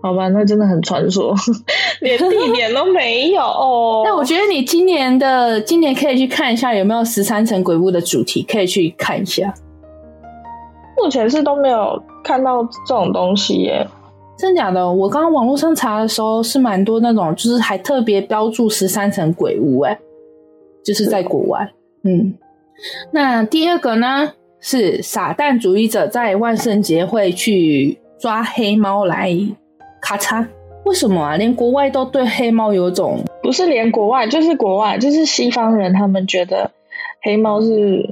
[0.00, 1.34] 好吧，那真的很传说，
[2.00, 3.42] 连地点都没有。
[4.06, 9.52] 那我觉得你今年的今年可以去看一下有没有十三层鬼屋的主题，可以去看一下。
[10.96, 13.86] 目前是都没有看到这种东西耶，
[14.38, 14.90] 真假的？
[14.90, 19.98] 我刚刚网络上查的时候是蛮多那种，就是还特别标注十三层鬼屋，哎，
[20.82, 21.70] 就是在国外。
[22.04, 22.34] 嗯，
[23.12, 29.36] 那第二个呢，是撒旦主义者在万圣节会去抓黑猫来
[30.00, 30.46] 咔嚓，
[30.84, 31.36] 为什么啊？
[31.36, 36.70] 连国外都对黑猫有种，不是连国外，就是国外，就是西方人，他们觉得
[37.22, 38.08] 黑猫是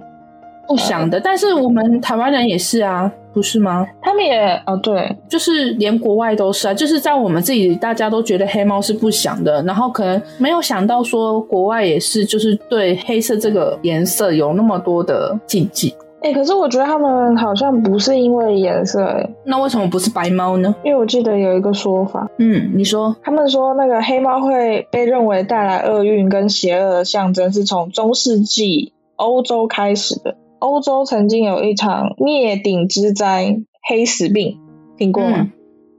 [0.68, 1.16] 不想的。
[1.18, 3.84] 呃、但是我们台湾人也是啊，不是吗？
[4.00, 15.94] 他们也哦，对，就是连国外都是啊，就是在我们自己大家都觉得黑猫是不想的，然后可能没有想到说国外也是，就是对黑色这个颜色有那么多的禁忌。
[16.20, 19.06] 哎、欸，可是我觉得他们好像不是因为颜色、
[19.44, 20.74] 那为什么不是白猫呢？
[20.82, 30.34] 因为我记得有一个说法，嗯，你说，他们说那个黑猫会被认为带来厄运跟邪恶的象征，是从中世纪欧洲开始的。
[30.58, 33.56] 欧洲曾经有一场灭顶之灾——
[33.88, 34.58] 黑死病，
[34.96, 35.50] 听过吗？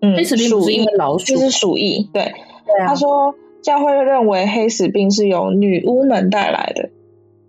[0.01, 2.09] 嗯，嗯黑死病不是因为老鼠，就是鼠疫。
[2.13, 2.23] 对，
[2.65, 6.89] 对啊、他说教会认为黑死病是由女巫们带来的。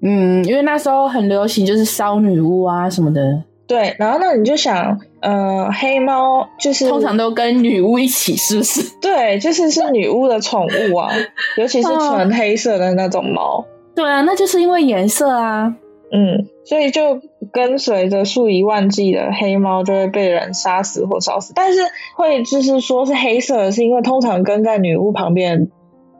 [0.02, 3.42] 嗯，因为那时候很流行，就是烧女巫啊什么的。
[3.66, 8.82] 对，然后那你就想，呃，黑猫就是通常都跟女巫一起，是不是？
[9.00, 11.08] 对，就是是女巫的宠物啊，
[11.56, 13.64] 尤其是 纯黑色的那种猫。
[13.94, 15.72] 对啊，那就是因为颜色啊。
[16.12, 17.20] 嗯，所以就
[17.52, 21.80] 跟随着数以万计的黑猫就会被人杀死或烧死，但是
[22.16, 25.68] 会就是说是黑色的，是因为通常跟在女巫旁边。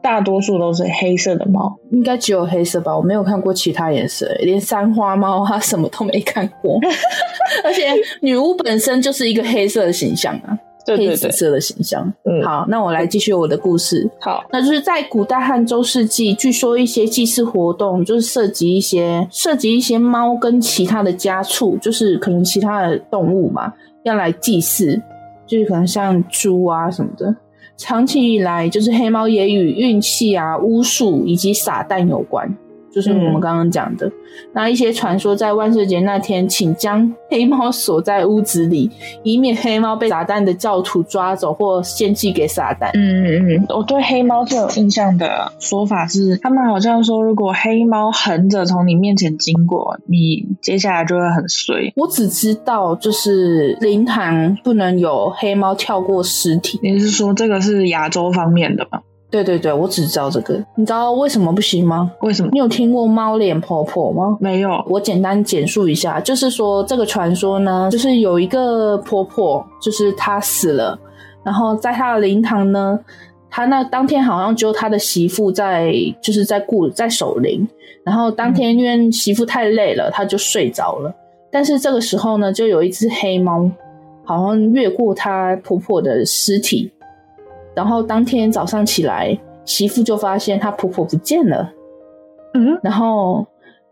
[0.03, 2.97] 大多数都是黑色的猫，应该只有黑色吧？
[2.97, 6.79] 我没有看过其他颜色，连三花猫它什么都没看过。
[7.63, 7.83] 而且
[8.21, 12.11] 女巫本身就是一个黑色的形象啊，黑紫色的形象。
[12.25, 14.09] 嗯，好，那我来继续我的故事。
[14.19, 23.71] 好，那就是在古代汉中世纪，据说一些祭祀活动就是涉及一些涉及一些猫跟其他的家畜，就是可能其他的动物嘛，
[24.03, 25.01] 要来祭祀，
[25.45, 27.35] 就是可能像猪啊什么的。
[27.77, 32.47] 长期以来，就是黑猫也与运气啊、巫术以及撒旦有关。
[32.93, 34.11] 就是我们刚刚讲的，嗯、
[34.53, 38.91] 那一些传说，在万圣节那天，请将黑猫锁在屋子里，
[39.23, 42.89] 以免黑猫被撒旦的教徒抓走或献祭给撒旦。
[42.93, 51.93] 嗯嗯嗯，我对黑猫最有印象的说法是，他们好像说，如果黑猫横着从你面前经过，你接下来就会很衰。
[51.95, 56.79] 我只知道，就是灵堂不能有黑猫跳过尸体。
[56.83, 59.01] 你是说这个是亚洲方面的吗？
[59.31, 60.61] 对对对，我只知道这个。
[60.75, 62.11] 你知道为什么不行吗？
[62.21, 62.49] 为什么？
[62.51, 64.37] 你有听过猫脸婆婆吗？
[64.41, 64.69] 没有。
[64.89, 70.99] 我简单简述一下，就是说这个传说呢，就是有一个婆婆，就是她死了，
[71.45, 72.99] 然后在她的灵堂呢，
[73.49, 77.65] 她那当天好像只有她的媳妇在，就是在顾在守灵，
[78.03, 81.15] 然后当天因为媳妇太累了，她就睡着了。
[81.49, 83.71] 但是这个时候呢，就有一只黑猫，
[84.25, 86.91] 好像越过她婆婆的尸体。
[87.73, 91.71] 然后当天早上起来，媳妇就发现她婆婆不见了。
[92.53, 93.45] 嗯，然后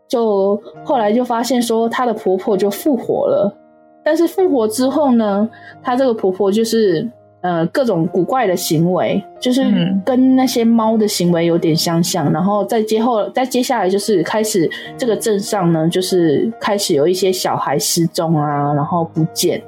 [0.06, 3.56] 就后来就发现说她的婆婆就复活了，
[4.04, 5.48] 但是复活之后呢，
[5.82, 7.08] 她这个婆婆就是
[7.40, 9.64] 呃各种古怪的行为，就是
[10.04, 12.30] 跟那些猫的行为有点相像。
[12.32, 19.62] 然后再接后再接下来就是开始这个镇上呢，就是开始有一些小孩失踪啊，然后不见。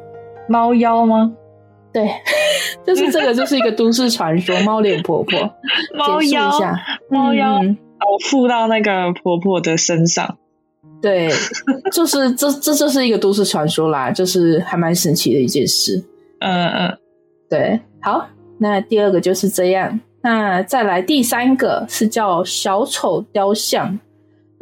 [0.49, 1.33] 猫妖吗？
[1.93, 2.11] 对，
[2.87, 4.59] 就是这个，就是一个都市传说。
[4.61, 5.39] 猫脸婆婆，
[5.97, 6.51] 猫妖，
[7.11, 10.39] 猫妖，我附到那个婆婆的身上。
[11.03, 11.29] 对，
[11.93, 16.03] 就是这，这就是一个都市传说啦，就是还蛮神奇的一件事。
[16.39, 16.99] 嗯嗯，
[17.51, 18.27] 对，好，
[18.59, 20.01] 那第二个就是这样。
[20.23, 23.99] 那再来第三个是叫小丑雕像。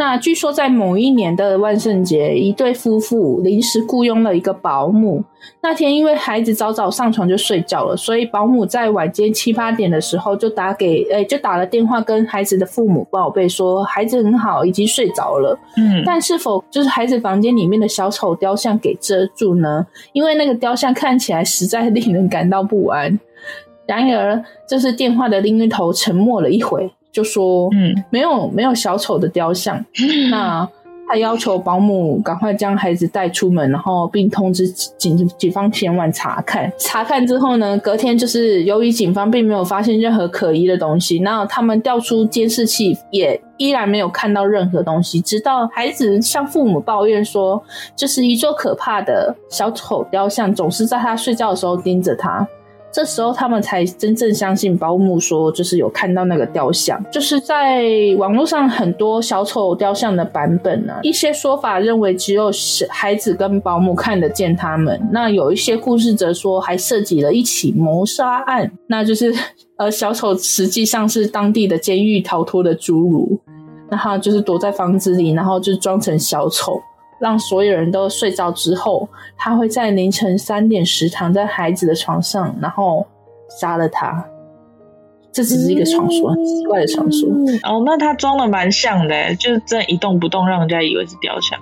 [0.00, 5.22] 那据说在某一年的万圣节，一对夫妇临时雇佣了一个保姆。
[5.62, 15.54] 那天因为孩子早早上床就睡觉了，所以保姆在晚间七八点的时候就打给，诶、欸，就打了电话跟孩子的父母报备说孩子很好，已经睡着了。
[15.76, 19.86] 嗯，但是否就是孩子房间里面的小丑雕像给遮住呢？
[20.14, 23.20] 因为那个雕像看起来实在令人感到不安。
[23.84, 26.90] 然而，就是电话的另一头沉默了一会。
[27.12, 30.68] 就说，嗯，没有没有小丑的雕像， 嗯、那
[31.08, 36.72] 他要求保姆赶快将孩子带出门，然后并通知警警方前往查看。
[36.78, 47.60] 查看之后呢，隔天就是由于警方并没有发现任何可疑的东西，那他们调出监视器也依然没有看到任何东西，直到孩子向父母抱怨说，
[47.96, 52.46] 就是一座可怕的小丑雕像总是在他睡觉的时候盯着他。
[52.92, 57.00] 这时候他们才真正相信保姆说，就是有看到那个雕像。
[57.12, 57.84] 就是在
[58.18, 62.50] 网络上很多小丑雕像的版本呢、一些说法认为只有
[62.88, 65.00] 孩子跟保姆看得见他们。
[65.12, 69.32] 那有一些故事则说还涉及了一起谋杀案，那就是
[69.76, 73.38] 呃小丑实际上是当地的监狱逃脱的侏儒，
[73.88, 76.80] 然后就是躲在房子里，然后就装成小丑。
[77.20, 83.06] 让所有人都睡着之后，他会在凌晨三点时躺在孩子的床上，然后
[83.60, 84.24] 杀了他。
[85.32, 87.28] 这只是一个传说，很奇怪的传说。
[87.62, 91.56] 哦，那他装的蛮像的，就是真一动不动，让人家以为是雕像。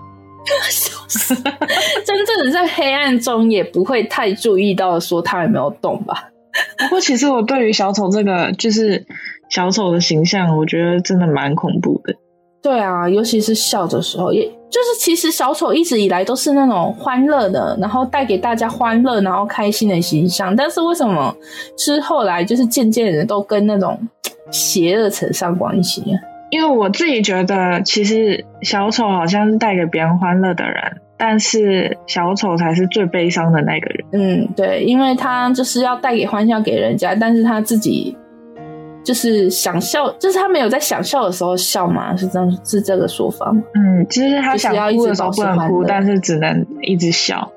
[2.06, 6.30] 真正的在黑暗中也不会太注意到说他有没有动吧。
[6.78, 9.04] 不过，其实我对于小丑这个就是
[9.50, 12.14] 小丑的形象，我觉得真的蛮恐怖的。
[12.62, 20.54] 对啊，尤其是笑的时候，也就是其实小丑一直以来都是那种欢乐的，然后带给大家欢乐，然后开心的形象。
[20.54, 21.34] 但是为什么
[21.76, 23.98] 是后来就是渐渐的都跟那种
[24.50, 26.02] 邪恶扯上关系？
[26.50, 31.00] 因为我自己觉得，其实小丑好像是带给别人欢乐的人。
[31.20, 34.06] 但是小丑才是最悲伤的那个人。
[34.12, 38.16] 嗯，对，因为他就是要带给欢笑给人家，但是他自己
[39.08, 43.62] 就是想笑，就是他没有在想笑的时候笑嘛，是这样，是这个说法吗？
[43.72, 47.50] 嗯，其实他想哭的时候不能哭，但是只能一直笑。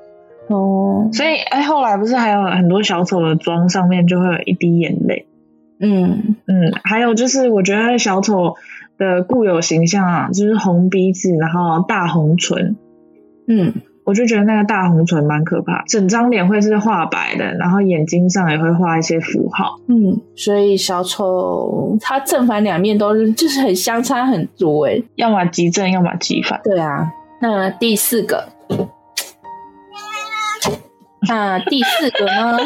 [0.46, 5.26] 哦，所以哎，后来不是还有很多小丑的妆上面就会有一滴眼泪。
[5.78, 8.54] 嗯嗯，还有就是我觉得小丑
[8.96, 12.76] 的固有形象啊，就是红鼻子，然后大红唇。
[13.46, 13.74] 嗯，
[14.04, 19.78] 我就觉得那个大红唇蛮可怕，整张脸会是画白的，然后眼睛上也会画一些符号。
[19.86, 26.60] 嗯，所以小丑他正反两面都是就是很相差很多诶，要么极正，要么极反。
[26.64, 28.48] 对啊，那第四个，
[31.28, 32.58] 那第四个呢？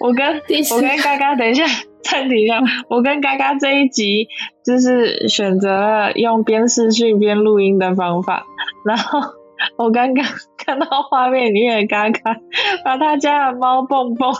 [0.00, 1.64] 我跟第四，我跟嘎嘎，等一下。
[2.02, 4.28] 暂停一下，我跟嘎嘎这一集
[4.64, 8.44] 就是选择了用边视讯边录音的方法。
[8.84, 9.20] 然后
[9.78, 10.24] 我刚刚
[10.64, 12.36] 看到画面里面的嘎嘎
[12.84, 14.32] 把他家的猫蹦蹦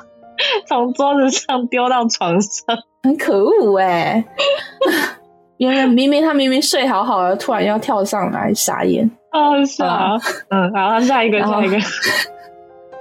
[0.66, 4.24] 从桌子上丢到床上，很可恶哎、欸！
[5.58, 9.08] 因为明明他明明睡好好的，突然要跳上来，傻眼。
[9.30, 10.18] 哦，傻啊，
[10.50, 11.76] 嗯，好，下一个，下一个。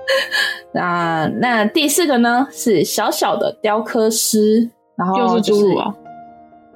[0.74, 2.48] 那那第四个呢？
[2.52, 5.94] 是小小的雕刻师，然后就是侏儒啊？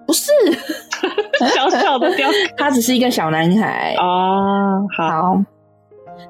[0.06, 0.32] 不是，
[1.56, 4.86] 小小的雕刻， 他只是一个小男孩哦。
[4.96, 5.42] 好，好，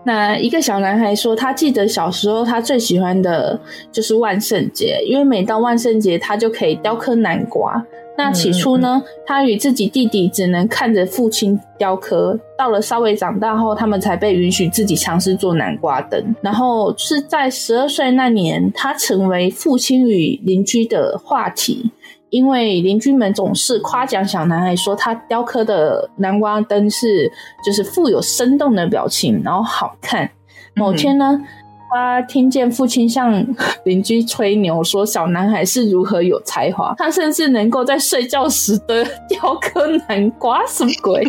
[0.04, 3.60] 那一个小男孩说，他记得小时候他最喜欢的
[3.92, 7.84] 就是万圣节，因为每到万圣节，他就可以雕刻南瓜。
[8.18, 12.40] 那起初呢，他与自己弟弟只能看着父亲雕刻。
[12.58, 16.36] 到了稍微长大后，他们才被允许自己尝试做南瓜灯。
[16.42, 21.92] 然后是在十二岁那年，他成为父亲与邻居的话题，
[22.30, 27.30] 因为邻居们总是夸奖小男孩说他雕刻的南瓜灯是
[27.66, 30.30] 就是富有生动的表情，然后好看。
[30.74, 31.46] 某天呢，嗯
[31.92, 33.46] 他听见父亲向
[33.86, 41.24] 邻居吹牛，说小男孩是如何有才华，他甚至能够在睡觉时的雕刻南瓜，什么鬼？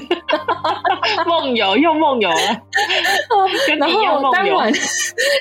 [1.27, 2.37] 梦游又梦游了。
[3.79, 4.73] 然后当晚，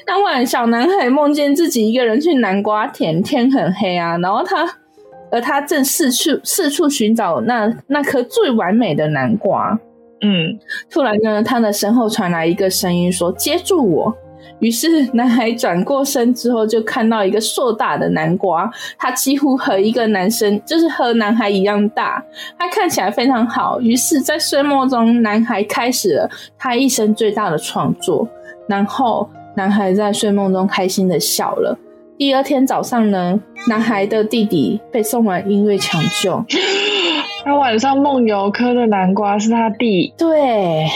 [0.05, 4.68] 当晚小男孩梦见自己一个人去南瓜田，天很黑啊，然后他，
[5.32, 9.80] 而他正四处四处寻找那那颗最完美的南瓜。
[10.22, 10.59] 嗯，
[10.89, 14.16] 突然呢，他的身后传来一个声音说：“接住我。”
[14.60, 22.24] 于是，男孩转过身之后，就看到一个硕大的南瓜，它几乎和一个男生，就是和男孩一样大，
[22.58, 23.82] 它看起来非常好。
[23.82, 28.28] 于是，在睡梦中，男孩开始了他一生最大的创作。
[28.68, 31.78] 然后，男孩在睡梦中开心的笑了。
[32.18, 36.43] 第二天早上呢，男孩的弟弟被送往医院抢救。
[37.43, 40.14] 他晚上梦游磕的南瓜是他弟。
[40.18, 40.88] 对。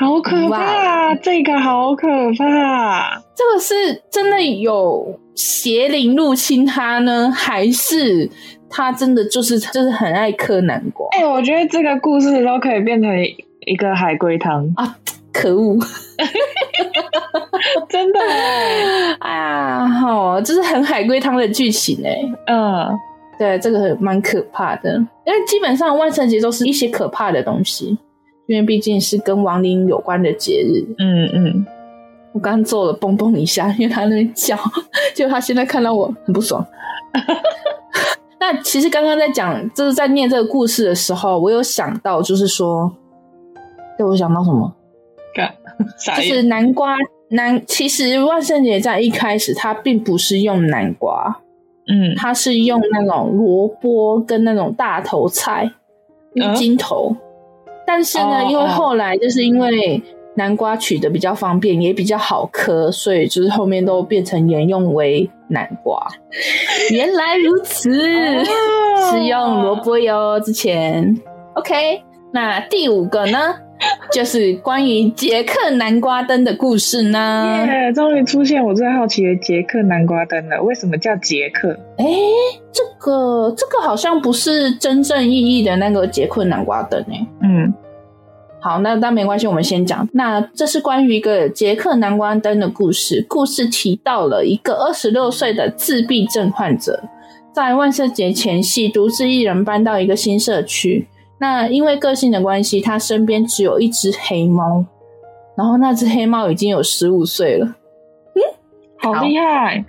[0.00, 3.20] 好可怕.这个好可怕。
[3.36, 8.30] 这个是真的有邪灵入侵他呢，还是
[8.70, 11.06] 他真的就是就是很爱嗑南瓜？
[11.12, 13.10] 哎、欸，我觉得这个故事都可以变成
[13.66, 14.96] 一个海龟汤啊！
[15.32, 15.78] 可恶，
[17.88, 18.18] 真的
[19.20, 22.16] 哎呀，好，这是很海龟汤的剧情哎。
[22.46, 22.88] 嗯，
[23.38, 24.94] 对，这个蛮可怕的，
[25.26, 27.98] 因为基本上万圣节都是一些可怕的东西。
[28.50, 31.66] 因为毕竟是跟亡灵有关的节日，嗯嗯，
[32.32, 34.58] 我刚刚做了蹦蹦一下，因为他那边叫，
[35.14, 36.66] 结果他现在看到我很不爽。
[38.40, 42.92] 那其实刚刚在讲，就是在念这个故事的时候，我有想到，就是说，
[43.96, 44.74] 对我想到什么？
[46.16, 46.96] 就是南瓜
[47.28, 51.40] 南，其实万圣节在一开始，它并不是用南瓜，
[51.86, 55.70] 嗯，它是用那种萝卜跟那种大头菜、
[56.34, 57.14] 乌金头。
[57.90, 60.00] 嗯但是呢，因为后来就是因为
[60.36, 66.06] 南瓜取得比较方便，也比较好嗑，所以就是后面都变成沿用为南瓜。
[66.92, 67.90] 原来如此，
[69.10, 70.38] 是用萝卜哟。
[70.38, 71.14] 之前
[71.54, 73.56] ，OK，那第五个呢？
[74.12, 77.64] 就是关于杰克南瓜灯的故事呢。
[77.66, 80.62] 耶，终于出现我最好奇的杰克南瓜灯了。
[80.62, 81.70] 为什么叫杰克？
[81.96, 82.04] 哎，
[82.72, 87.26] 这个这个好像不是真正意义的那个杰克南瓜灯诶。
[87.42, 87.72] 嗯，
[88.60, 90.06] 好，那那没关系，我们先讲。
[90.12, 93.24] 那这是关于一个杰克南瓜灯的故事。
[93.28, 97.02] 故事提到了一个二十六岁的自闭症患者，
[97.54, 101.06] 在万圣节前夕独自一人搬到一个新社区。
[101.40, 104.84] 那因为个性的关系，他身边只有一只黑猫，
[105.56, 107.66] 然后那只黑猫已经有十五岁了，
[108.34, 108.42] 嗯，
[108.98, 109.82] 好厉害。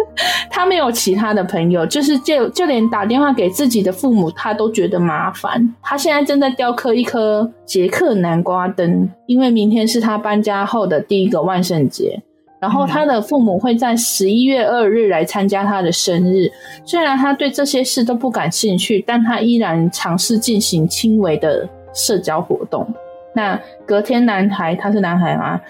[0.48, 5.74] 他没有其他的朋友，就是就就连打电话给自己的父母，他都觉得麻烦。
[5.82, 12.22] 他现在正在雕刻一颗杰克南瓜灯，因为明天是他搬家后的第一个万圣节。
[12.60, 16.50] 然后他的父母会在十一月二日来参加他的生日。
[16.84, 22.84] 虽然他对这些事都不感兴趣，但他依然尝试进行轻微的社交活动。
[23.32, 23.56] 那
[23.86, 25.60] 隔天，男孩他是男孩吗？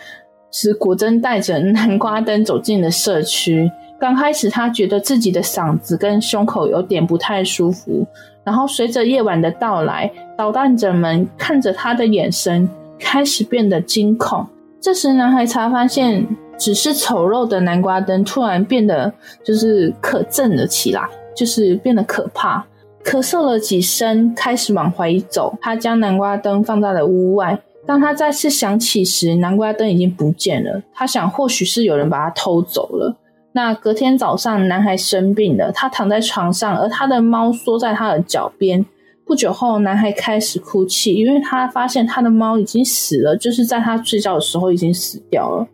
[0.51, 3.71] 是果真带着南瓜灯走进了社区。
[4.01, 8.07] 刚开始，他觉得自己的嗓子跟胸口有点不太舒服。
[8.45, 12.67] 然后随着夜晚的到来，捣蛋者们看着他的眼神
[12.99, 14.47] 开始变得惊恐。
[14.81, 16.27] 这时，男孩才发现。
[16.59, 19.13] 只是丑陋的南瓜灯突然变得
[19.45, 22.67] 就是可憎了起来，就是变得可怕。
[23.05, 25.57] 咳嗽了几声，开始往回走。
[25.63, 27.59] 他将南瓜灯放在了屋外。
[27.87, 30.83] 当他再次想起时，南瓜灯已经不见了。
[30.93, 33.17] 他想，或许是有人把它偷走了。
[33.53, 38.85] 那隔天早上，男孩生病了，他躺在床上，而他的猫缩在他的脚边。
[39.25, 45.67] 不久后，男孩开始哭泣，因为他发现他的猫已经死了，就是在他睡觉的时候已经死掉了。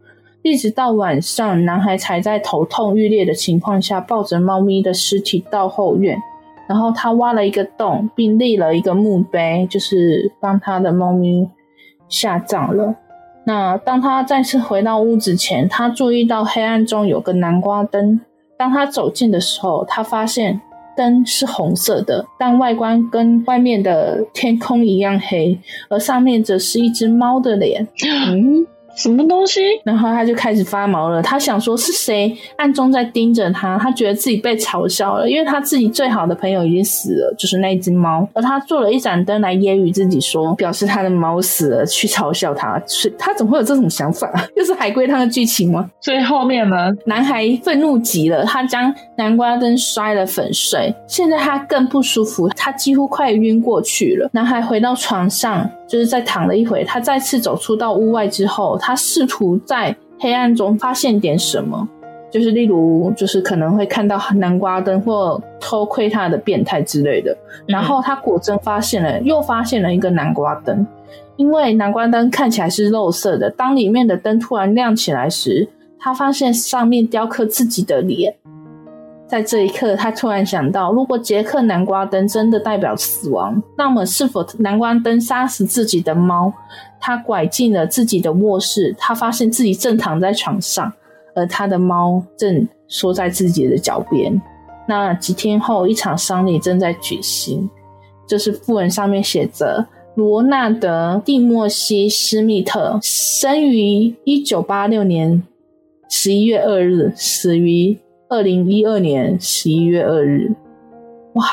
[0.45, 6.21] 一直到晚上，男孩才在头痛欲裂的情况下，抱着猫咪的尸体到后院，
[6.69, 11.49] 然后他挖了一个洞，并立了一个墓碑，就是帮他的猫咪
[12.11, 12.95] 下葬了。
[13.47, 18.21] 那当他再次回到屋子前，他注意到黑暗中有个南瓜灯。
[18.59, 20.61] 当他走近的时候，他发现
[20.95, 27.89] 灯是红色的，但外观跟外面的天空一样黑，而上面则是一只猫的脸。
[28.29, 28.67] 嗯。
[28.95, 29.61] 什么东西？
[29.85, 31.23] 然后他就开始发毛了。
[31.23, 33.79] 他想说是谁 暗中在盯着他？
[33.79, 38.27] 他觉得自己被嘲笑了，因为他自己最好的朋友已经死了，就是那只猫。
[38.33, 42.81] 而他做了一盏灯来揶揄自己说，表示他的猫死了，去嘲笑他。
[42.87, 44.33] 是他怎么会有这种想法？
[44.57, 45.91] 又是海龟汤的剧情吗？
[46.01, 46.93] 所以后面呢？
[47.07, 50.95] 男孩愤怒极了，他将南瓜灯摔了粉碎。
[51.07, 54.29] 现在他更不舒服，他几乎快晕过去了。
[54.33, 55.71] 男孩回到床上。
[55.87, 61.89] 就是在躺了一会，他再次走出到屋外之后，他试图在黑暗中发现点什么，
[62.31, 67.35] 就是例如，就是可能会看到南瓜灯或偷窥他的变态之类的。
[67.67, 70.87] 然后他果真发现了，又发现了一个南瓜灯，
[71.37, 73.49] 因为南瓜灯看起来是肉色的。
[73.49, 75.67] 当里面的灯突然亮起来时，
[75.99, 78.37] 他发现上面雕刻自己的脸。
[79.27, 86.53] 在这一刻，他突然想到，如果杰克南瓜灯真的代表死亡，那么是否南瓜灯杀死自己的猫？
[87.01, 90.93] 他拐进了自己的卧室，他发现自己正躺在床上，
[91.35, 94.41] 而他的猫正缩在自己的脚边。
[94.87, 97.69] 那几天后，一场丧礼正在举行，
[98.29, 105.43] 就是訃闻上面写着：罗纳德·蒂莫西·施密特生于一九八六年
[106.11, 107.99] 十一月二日，死于。
[108.29, 110.51] 二零一二年十一月二日，
[111.35, 111.45] 哇，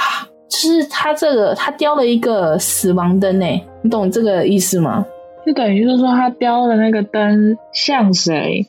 [0.49, 5.05] 就是他这个，他雕了一个死亡灯诶，你懂这个意思吗？
[5.45, 8.65] 就等于就是说，他雕的那个灯像谁，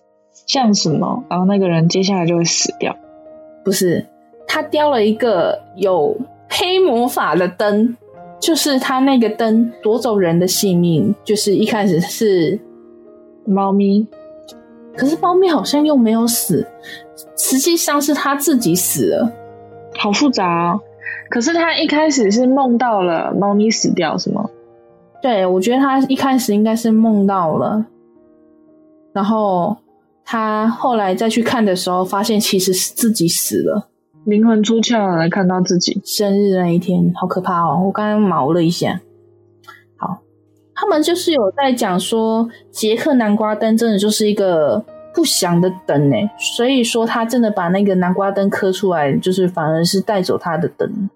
[0.47, 2.97] 像什么，然后那个人接下来就会死掉。
[3.65, 4.05] 不是，
[4.47, 6.17] 他雕了一个有
[6.49, 7.97] 黑魔法的灯，
[8.41, 12.59] 就是他那个灯夺走人的性命，就是一开始是
[13.45, 14.07] 猫咪。
[14.97, 16.67] 可是猫咪好像又没有死，
[17.37, 19.33] 实际上是他自己死了，
[19.99, 20.81] 好复杂哦。
[21.31, 24.49] 可是他一开始是梦到了猫咪死掉，是吗？
[25.23, 27.87] 对，我觉得他一开始应该是梦到了，
[29.13, 29.77] 然后
[30.25, 33.89] 他后来再去看的时候，发现其实是自己死了，
[34.25, 37.83] 灵魂出窍了，看到自己生日那一天，好可怕哦！
[37.87, 39.01] 我刚刚毛了一下。
[40.75, 44.83] 他们就是有在讲说，杰克南瓜灯真的就是一个
[45.15, 51.11] 不祥的灯诶，所以说他真的把那个南瓜灯磕出来，就是反而是带走他的灯。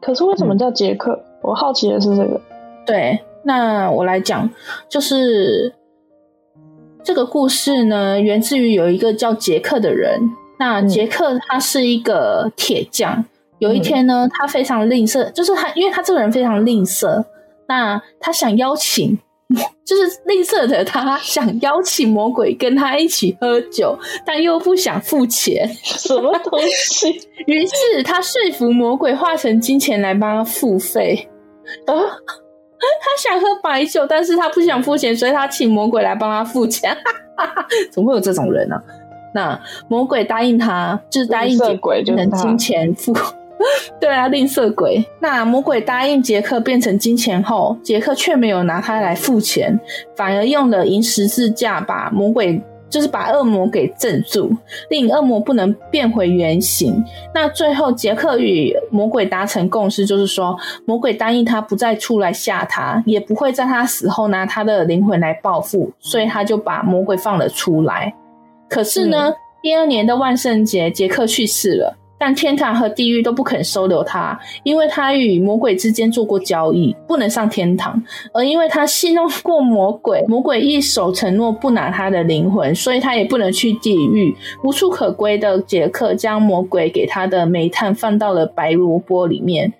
[0.00, 1.12] 可是为什么叫杰克？
[1.12, 2.40] 嗯，我好奇的是这个。
[2.84, 4.50] 对，那我来讲，
[4.88, 5.72] 就是
[7.02, 10.20] 这个故事呢，源自于有一个叫杰克的人。
[10.58, 13.24] 那杰克他是一个铁匠，
[13.60, 17.24] 有一天呢，他非常吝啬，就是他，因为他这个人非常吝啬。
[17.70, 19.16] 那他想邀请
[19.86, 23.96] 就是吝啬的他想邀请魔鬼跟他一起喝酒，
[24.26, 27.08] 但又不想付钱，什么东西？
[27.46, 31.28] 于是他说服魔鬼化成金钱来帮他付费。
[31.86, 36.96] 啊，他想喝白酒，但是他不想付钱，所以他请魔鬼来帮他付钱。
[37.92, 38.82] 怎么会有这种人呢、啊？
[39.32, 43.14] 那魔鬼答应他，就是答应杰克变成金钱付。
[44.00, 45.04] 对啊，吝啬鬼。
[45.18, 49.78] 那魔鬼答应杰克变成金钱后，杰克却没有拿它来付钱，
[50.16, 54.50] 反而用了银十字架把魔鬼，就是把恶魔给镇住，
[54.88, 57.04] 令恶魔不能变回原形。
[57.34, 68.12] 那最后，杰克与魔鬼达成共识，就是说，魔鬼答应他不再出来吓他，也不会在他死后拿他的灵魂来报复，所以他就把魔鬼放了出来。
[68.68, 71.96] 可是呢，嗯、第二年的万圣节，杰克去世了。
[72.20, 78.00] 但天堂和地狱都不肯收留他，因为他与魔鬼之间做过交易，不能上天堂。
[78.34, 84.36] 而因为他戏弄过魔鬼，魔鬼一手承诺不拿他的灵魂，所以他也不能去地狱。
[84.62, 89.72] 无处可归的杰克将魔鬼给他的煤炭放到了白萝卜里面，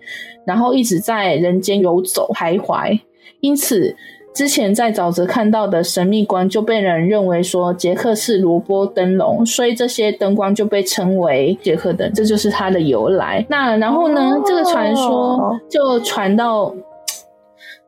[0.46, 2.98] 然后一直在人间游走徘徊。
[3.40, 3.94] 因此。
[4.32, 13.44] 之前在沼泽看到的神秘光就被人认为说杰克是萝卜灯笼，所以这些灯光就被称为杰克灯，这就是它的由来。
[13.48, 16.74] 那然后呢，这个传说就传到。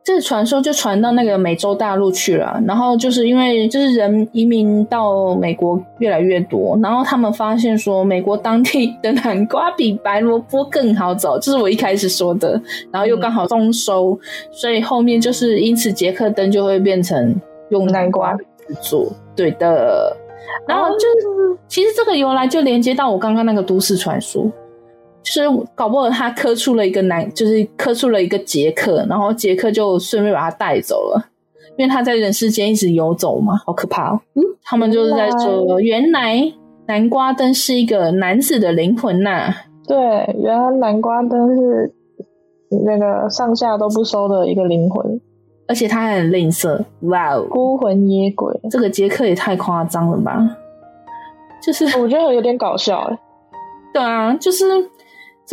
[0.03, 14.19] 这个传说就传到那个美洲大陆去了，然后就是因为就是人移民到美国越来越多，然后他们发现说美国当地的南瓜比白萝卜更好找，这是我一开始说的，然后又刚好丰收，
[14.51, 17.33] 所以后面就是因此杰克灯就会变成
[17.69, 18.43] 用南瓜制
[18.81, 20.13] 作，对的，
[20.67, 24.51] 然后就是其实这个由来就连接到我刚刚那个都市传说。
[25.23, 25.41] 就是
[25.73, 31.29] 搞不好他磕出了一个男，就是磕出了一个杰克，然后杰克就顺便把他带走了，
[31.77, 34.19] 因为他在人世间一直游走嘛，好可怕哦。
[34.35, 36.51] 嗯，他们就是在说，原来
[36.87, 39.55] 南瓜灯是一个男子的灵魂呐、啊。
[39.87, 39.97] 对，
[40.37, 41.93] 原来南瓜灯是
[42.85, 45.21] 那个上下都不收的一个灵魂，
[45.69, 46.83] 而且他还很吝啬。
[47.03, 50.57] 哇哦，孤魂野鬼，这个杰克也太夸张了吧？
[51.65, 53.17] 就是我觉得有点搞笑哎。
[53.93, 54.65] 对啊，就是。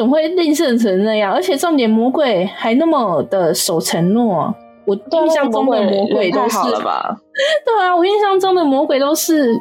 [0.01, 1.30] 怎么会吝啬成那样？
[1.30, 4.55] 而且重点，魔鬼还那么的守承诺。
[4.86, 7.20] 我印象中的魔鬼都是，好了吧？
[7.66, 9.55] 对啊，我印象中的魔鬼都是，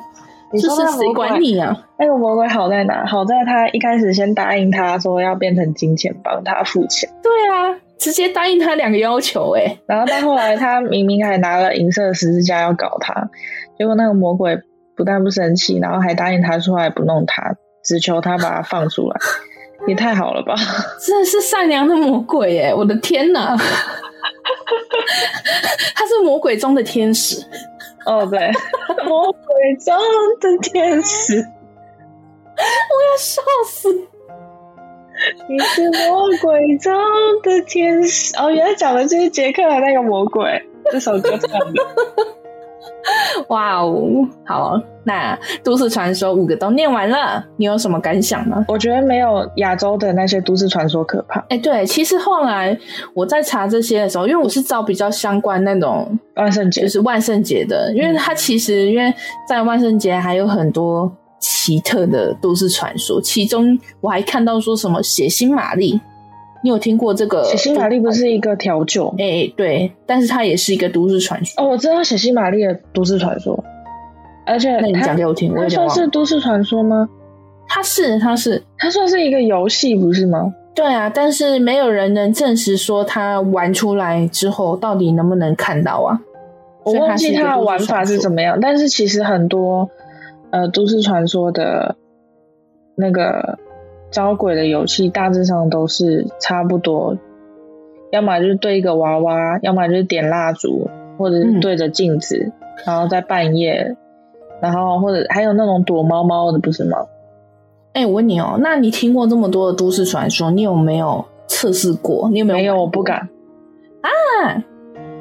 [0.53, 1.75] 就是谁管你啊？
[1.97, 3.05] 那个魔鬼好在哪？
[3.05, 7.09] 好在他一开始先答应他说要变成金钱帮他付钱。
[7.21, 9.77] 对啊，直接答应他两个要求哎。
[9.87, 13.13] 然后到后来，他明明还拿了银色十字架要搞他，
[13.77, 14.57] 结果那个魔鬼
[14.95, 19.17] 不但不生气，然后还答应他出来不弄他，只求他把他放出来。
[19.89, 20.55] 也太好了吧！
[21.05, 22.73] 真的是善良的魔鬼耶！
[22.73, 23.57] 我的天哪，
[25.95, 27.43] 他是魔鬼中的天使。
[28.05, 28.39] 哦，对，
[29.05, 29.95] 魔鬼中
[30.39, 31.41] 的天使，我
[32.61, 33.89] 要笑死！
[35.49, 36.93] 你是魔鬼中
[37.43, 41.83] 的天使哦，原来讲的就是杰克的那个魔鬼，这首歌唱的。
[43.49, 48.63] 哇哦，好，那都市传说五个都念完了，你有什么感想吗？
[48.67, 51.39] 我觉得没有亚洲的那些都市传说可怕。
[51.41, 52.77] 哎、欸，对，其实后来
[53.13, 59.13] 我在查这些的时候，因为我是找比较相关那种万圣节，就是万圣节的，因为它其实因为
[59.47, 65.99] 在万圣节还有很多奇特的都市传说，其中我还看到说什么血腥玛丽。
[66.62, 67.43] 你有听过这个？
[67.45, 69.14] 血腥玛丽不是一个调酒？
[69.18, 71.64] 哎、欸，对，但是它也是一个都市传说。
[71.64, 73.57] 哦，我知道血腥玛丽的都市传说，
[74.45, 77.07] 而且那你讲给我听，我它算是都市传说吗？
[77.68, 80.53] 它是，它是，它算是一个游戏，不是吗？
[80.76, 86.20] 对啊，但是没有人能证实说它玩出来之后到底能不能看到啊。
[86.84, 89.89] 我忘记它的玩法是怎么样，但是其实很多
[90.51, 91.95] 呃都市传说的
[92.95, 93.57] 那个。
[94.12, 97.18] 招鬼的游戏大致上都是差不多，
[98.12, 102.53] 要么就是对一个娃娃，要么就是点蜡烛，或者是对着镜子，嗯、
[102.86, 103.95] 然后在半夜，
[104.62, 106.97] 然后或者还有那种躲猫猫的，不是吗？
[107.93, 112.30] 哎、欸，我问你哦，那你听过这么多的都市传说，你有没有测试过？
[112.32, 112.57] 你有没有？
[112.60, 113.18] 没有，我不敢
[114.01, 114.64] 啊！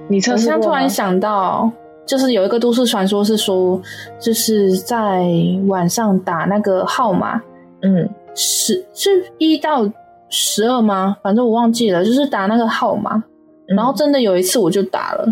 [0.09, 0.59] 你测试过吗？
[0.63, 1.71] 我突然想到，
[2.07, 3.81] 就是有一个都市传说是说，
[4.19, 5.27] 就是在
[5.67, 7.41] 晚上打那个号码，
[7.83, 8.09] 嗯。
[8.41, 9.91] 十是一到
[10.31, 11.17] 十二吗？
[11.25, 13.21] 反正我忘记了，就是打那个号码。
[13.67, 15.27] 然后真的有一次我就打了，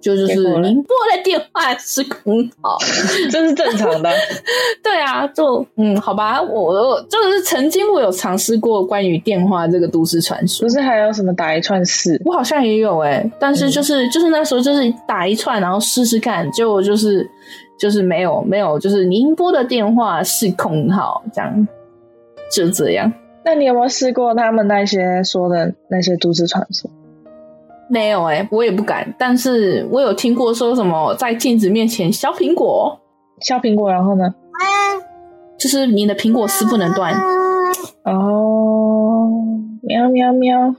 [0.00, 2.76] 就就是您拨的电话是空号，
[3.30, 4.10] 这是正常的。
[4.82, 12.20] 对啊，就嗯，好吧，我就是曾经我有尝试过关于电话这个都市传说，不是还有什么打一串四？
[12.24, 17.24] 我好像也有哎、欸，但是就是、嗯、就是那时候就是打一串，然后试试看，结果就是
[17.82, 21.66] 就是没有没有，就是您拨的电话是空号，这样
[22.54, 23.12] 就这样。
[23.44, 26.88] 那你有没有试过他们那些说的那些都市传说？
[27.88, 29.12] 没有哎、欸，我也不敢。
[29.18, 33.00] 但是我有听过说什么在镜子面前削苹果，
[33.40, 34.32] 削苹果，然后呢？
[35.58, 37.12] 就是你的苹果丝不能断。
[38.04, 39.28] 哦，
[39.82, 40.72] 喵喵喵。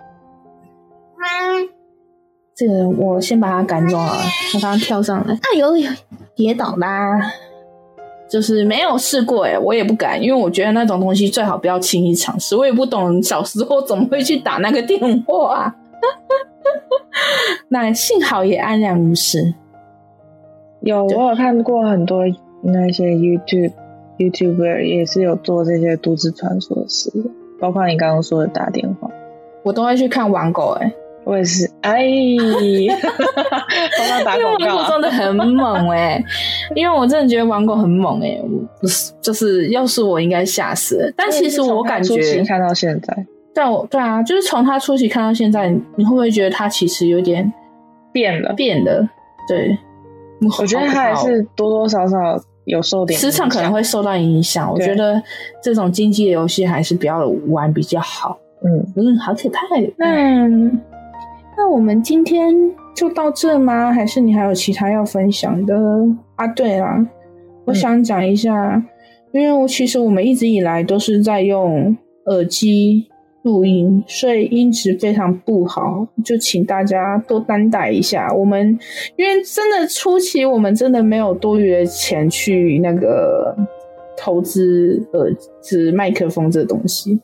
[2.55, 4.13] 这个我先把它赶走了。
[4.53, 5.89] 它刚刚跳上来，哎呦呦，
[6.35, 7.19] 跌倒啦！
[8.29, 12.55] 就是没有试过哎、欸，我也不敢，因为我觉得那种东西最好不要轻易尝试。
[12.55, 15.75] 我也不懂小时候怎么会去打那个电话啊。
[17.69, 19.53] 那幸好也安然无事。
[20.81, 22.23] 有，我有看过很多
[22.61, 23.73] 那些 YouTube
[24.17, 27.11] YouTuber 也是有做这些都市传说的事，
[27.59, 29.11] 包括你刚刚说的打电话，
[29.61, 30.91] 我都会去看网狗、欸。
[31.23, 31.69] 哎，我也是。
[31.81, 32.05] 哎，
[33.97, 36.25] 帮他打广告，网狗真的很猛哎、欸！
[36.75, 38.43] 因为我真的觉得网狗很猛哎、欸，
[38.79, 41.13] 不是，就是要是我应该吓死了。
[41.15, 43.25] 但其实我感觉看到现在。
[43.53, 47.51] 对，对啊，就是从他初期看到现在，你会不会觉得他其实有点
[48.11, 48.53] 变了？
[48.53, 49.07] 变了，
[49.47, 49.77] 对。
[50.59, 52.17] 我觉得他还是多多少少
[52.65, 54.69] 有受点，磁场可能会受到影响。
[54.69, 55.21] 我觉得
[55.61, 58.37] 这种竞技游戏还是不要玩比较好。
[58.65, 59.61] 嗯嗯，好可怕。
[59.97, 60.47] 那
[61.57, 62.53] 那我们今天
[62.95, 63.91] 就到这吗？
[63.91, 65.75] 还是你还有其他要分享的？
[66.35, 67.05] 啊，对啦，
[67.65, 68.85] 我想讲一下，嗯、
[69.33, 71.95] 因为我其实我们一直以来都是在用
[72.25, 73.07] 耳机。
[73.43, 78.33] 录音，所以音质非常不好，就请大家多担待一下。
[78.33, 78.65] 我们
[79.17, 83.53] 因为真的初期，我们真的没有多余的钱去那个
[84.17, 85.29] 投资耳
[85.61, 87.19] 机麦克风这东西。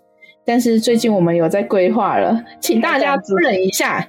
[0.45, 4.07] 但是最近我们有在规划了，请大家多忍一下，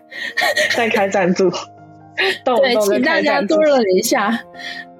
[0.77, 1.51] 再开赞助。
[2.45, 4.41] 对，请大家多忍一下。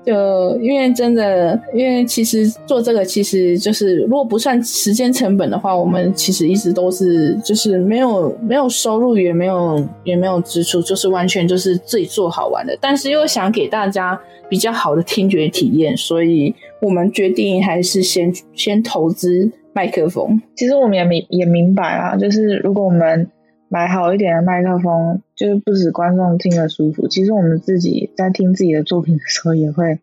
[0.03, 12.77] 就因为真的，因为其实做这个其实就是，如果不算时间成本的话，我们其实一直都是就是没有没有收入，也没有也没有支出，就是完全就是自己做好玩的。
[12.81, 14.19] 但是又想给大家
[14.49, 20.41] 比较好的听觉体验，所以我们决定还是先先投资麦克风。
[20.57, 23.29] 其实我们也明也明白啊，就是如果我们
[23.69, 29.99] 买好一点的麦克风，就是不止观众听得舒服，其实我们自己在听自己的作品的时候也会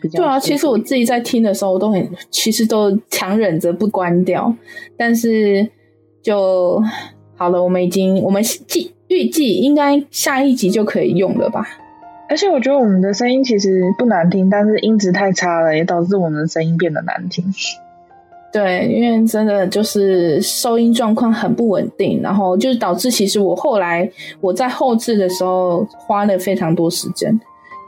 [0.00, 0.18] 比较。
[0.18, 4.54] 对啊，其实我自己在听的时候都很，其实都强忍着不关掉，
[4.96, 5.68] 但是
[6.22, 6.80] 就
[7.34, 7.62] 好了。
[7.62, 11.66] 我们已经，我们计预计应该下一集就可以用了吧？
[12.30, 17.44] 而且我觉得我们的声音其实不难听，但是音质太差了，也导致我们的声音变得难听。
[18.50, 27.30] 对，因为真的就是收音状况很不稳定，然后就是导致其实我后来我在后置的时候花了非常多时间，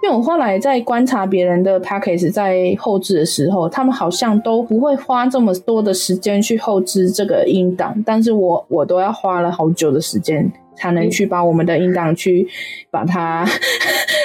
[0.02, 12.46] 因为我后来在观察别人的 Podcast 在后置的时候，他们好像都不会花这么多的时间去后置这个音档，但是我我都要花了好久的时间才能去把我们的音档去
[12.90, 13.46] 把它，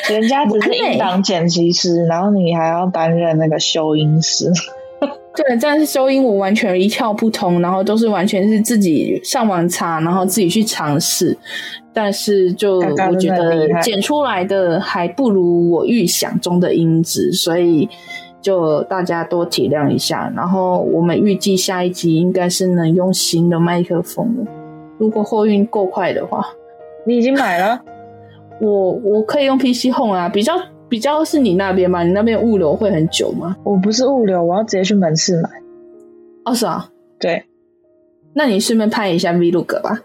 [0.09, 4.51] 人家只是音档剪辑师，然后你还要担任那个修音师。
[5.35, 11.37] 对，但是收音我完全一窍不通，然后都是完全是自己上网查，然后自己去尝试，
[11.93, 17.89] 但是就我觉得剪出来的还不如我预想中的音质，所以
[18.41, 20.31] 就大家多体谅一下。
[20.35, 24.45] 然后我们预计下一集应该是能用新的麦克风了，
[24.97, 26.45] 如果货运够快的话。
[27.07, 27.79] 你已经买了？
[28.59, 30.53] 我我可以用 PC Home 啊，比较。
[30.89, 32.03] 比较是你那边吗？
[32.03, 33.55] 你那边物流会很久吗？
[33.63, 35.49] 我不是物流，我要直接去门市买。
[36.45, 37.43] 哦，是啊，对。
[38.33, 39.97] 那你顺便拍一下 Vlog 吧。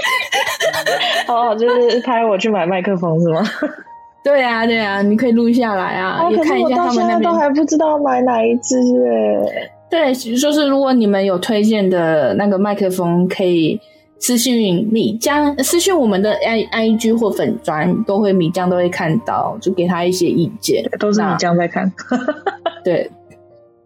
[1.28, 3.42] 哦，就是拍我去买麦克风是吗？
[4.24, 7.22] 对啊，对啊，你可以录下来啊，哦、也看一下他们那边。
[7.22, 8.76] 都还不知道买哪一支
[9.06, 9.70] 哎。
[9.88, 13.80] 对，就是如果你们有推荐的那个麦克风，可以。
[14.18, 20.82] 私信米浆，私信我们的 i i g 或粉砖，都会米浆都会看到，就给他一些意见。
[20.98, 21.92] 都是米浆在看，
[22.82, 23.10] 对，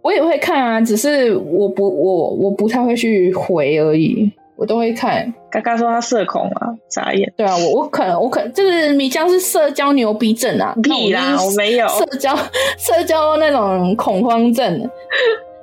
[0.03, 5.33] 我也会看啊，只是我不我我不太会去回而已，我都会看。
[5.51, 7.33] 嘎嘎说他社恐啊，眨眼。
[7.37, 12.37] 对啊，我我可能我可能就是米浆是社交牛逼症啊，屁啦，我没有社交
[12.79, 14.89] 社交那种恐慌症。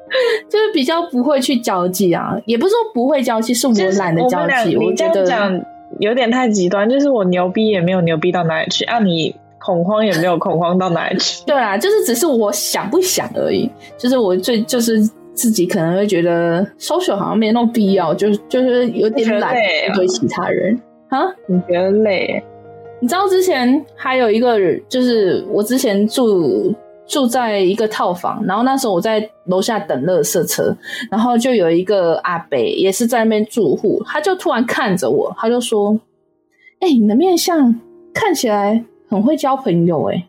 [0.50, 4.78] 就是比较不会去交际啊，也不是说不会交际，是我懒得交际。
[4.78, 5.62] 我觉得讲
[6.00, 9.00] 有点太极端，就是我牛逼也没有牛逼到哪里去啊。
[9.00, 11.44] 你恐慌也没有恐慌到哪里去。
[11.48, 13.70] 对啊，就是只是我想不想而已。
[13.98, 15.00] 就是我最就是
[15.34, 19.54] 自己可能会觉得 social 好像没那么必要，就是就是有点懒
[19.94, 20.80] 对其他人
[21.10, 21.20] 啊。
[21.48, 22.42] 你觉得累？
[23.00, 24.58] 你知道之前还有一个，
[24.90, 26.74] 就是我之前住。
[27.08, 30.76] 住在一个套房，然后那时候我在楼下等垃圾车，
[31.10, 35.98] 然后就有一个阿伯也是在那边住户，他就突然看着我，他就说
[36.82, 37.80] ：“哎、你的面相
[38.14, 40.28] 看起来很会交朋友，哎，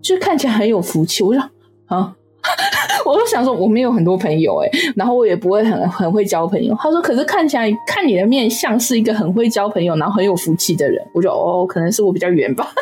[0.00, 1.42] 就看起来很有福气。”我说
[1.86, 2.14] ：“啊，
[3.04, 12.72] 我就想说我没有很多朋友，哎，然后我也不会很很会交朋友。”他说：“可是看起来看你的面相是一个很会交朋友，然后很有福气的人。”我就哦，可能是我比较圆吧。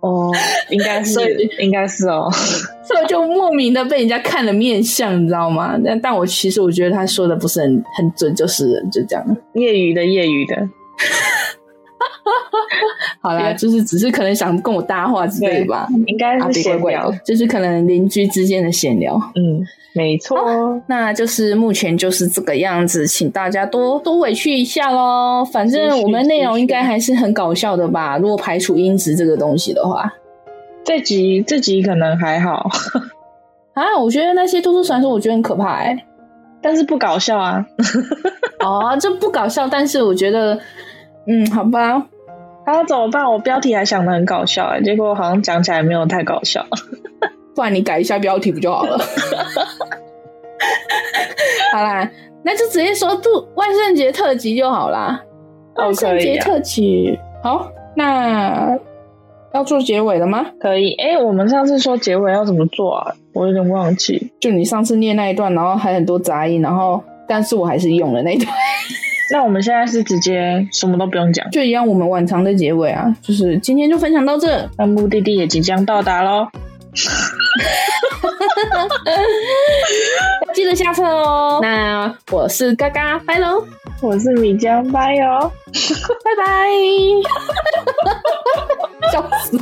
[0.00, 0.32] 哦，
[0.70, 1.20] 应该是，
[1.58, 2.30] 应该是哦，
[2.82, 5.78] 所以我就莫名的被人家看了面相，你知道吗？
[5.84, 10.56] 但但我其实我觉得他说的不是很很准，就是就这样，业余的业余的，
[13.20, 19.64] 好啦，就是只是可能想跟我搭话之类的吧，应该是闲聊，就是可能邻居之间的闲聊，嗯。
[19.92, 25.44] 没错，那就是目前就是这个样子，请大家多多委屈一下喽。
[25.44, 28.16] 反正我们内容应该还是很搞笑的吧？
[28.16, 30.08] 如果排除音质这个东西的话，
[30.84, 32.70] 这集这集可能还好
[33.74, 33.98] 啊。
[34.00, 36.04] 我觉得那些都市传说，我觉得很可怕哎、欸，
[36.62, 37.66] 但是不搞笑啊。
[38.64, 40.56] 哦，这不搞笑，但是我觉得，
[41.26, 42.06] 嗯，好吧，
[42.70, 43.30] 啊，怎么办？
[43.30, 46.64] 我标题还想的很搞笑哎、欸，结果好像讲起来没有太搞笑。
[47.54, 48.96] 不然你改一下标题不就好了？
[51.72, 52.08] 好啦，
[52.44, 55.20] 那就直接说度万圣节特辑就好啦。
[55.74, 58.78] 万圣节特辑，好，那
[59.52, 60.46] 要做结尾了吗？
[60.60, 60.92] 可以。
[60.94, 63.12] 哎、欸，我们上次说结尾要怎么做啊？
[63.34, 64.32] 我有点忘记。
[64.40, 68.48] 就你上次念那一段，然后还很多杂音，然后但是我还是用了那一段。
[69.32, 76.48] 那我们现在是直接什么都不用讲，就一样我们往常的结尾啊，就是今天就分享到这，那目的地也即将到达喽。
[80.52, 81.60] 记得下车哦。
[81.62, 83.64] 那我是嘎嘎，拜喽。
[84.00, 85.52] 我是米江，拜哟，
[86.24, 86.68] 拜拜。
[89.12, 89.56] 笑死。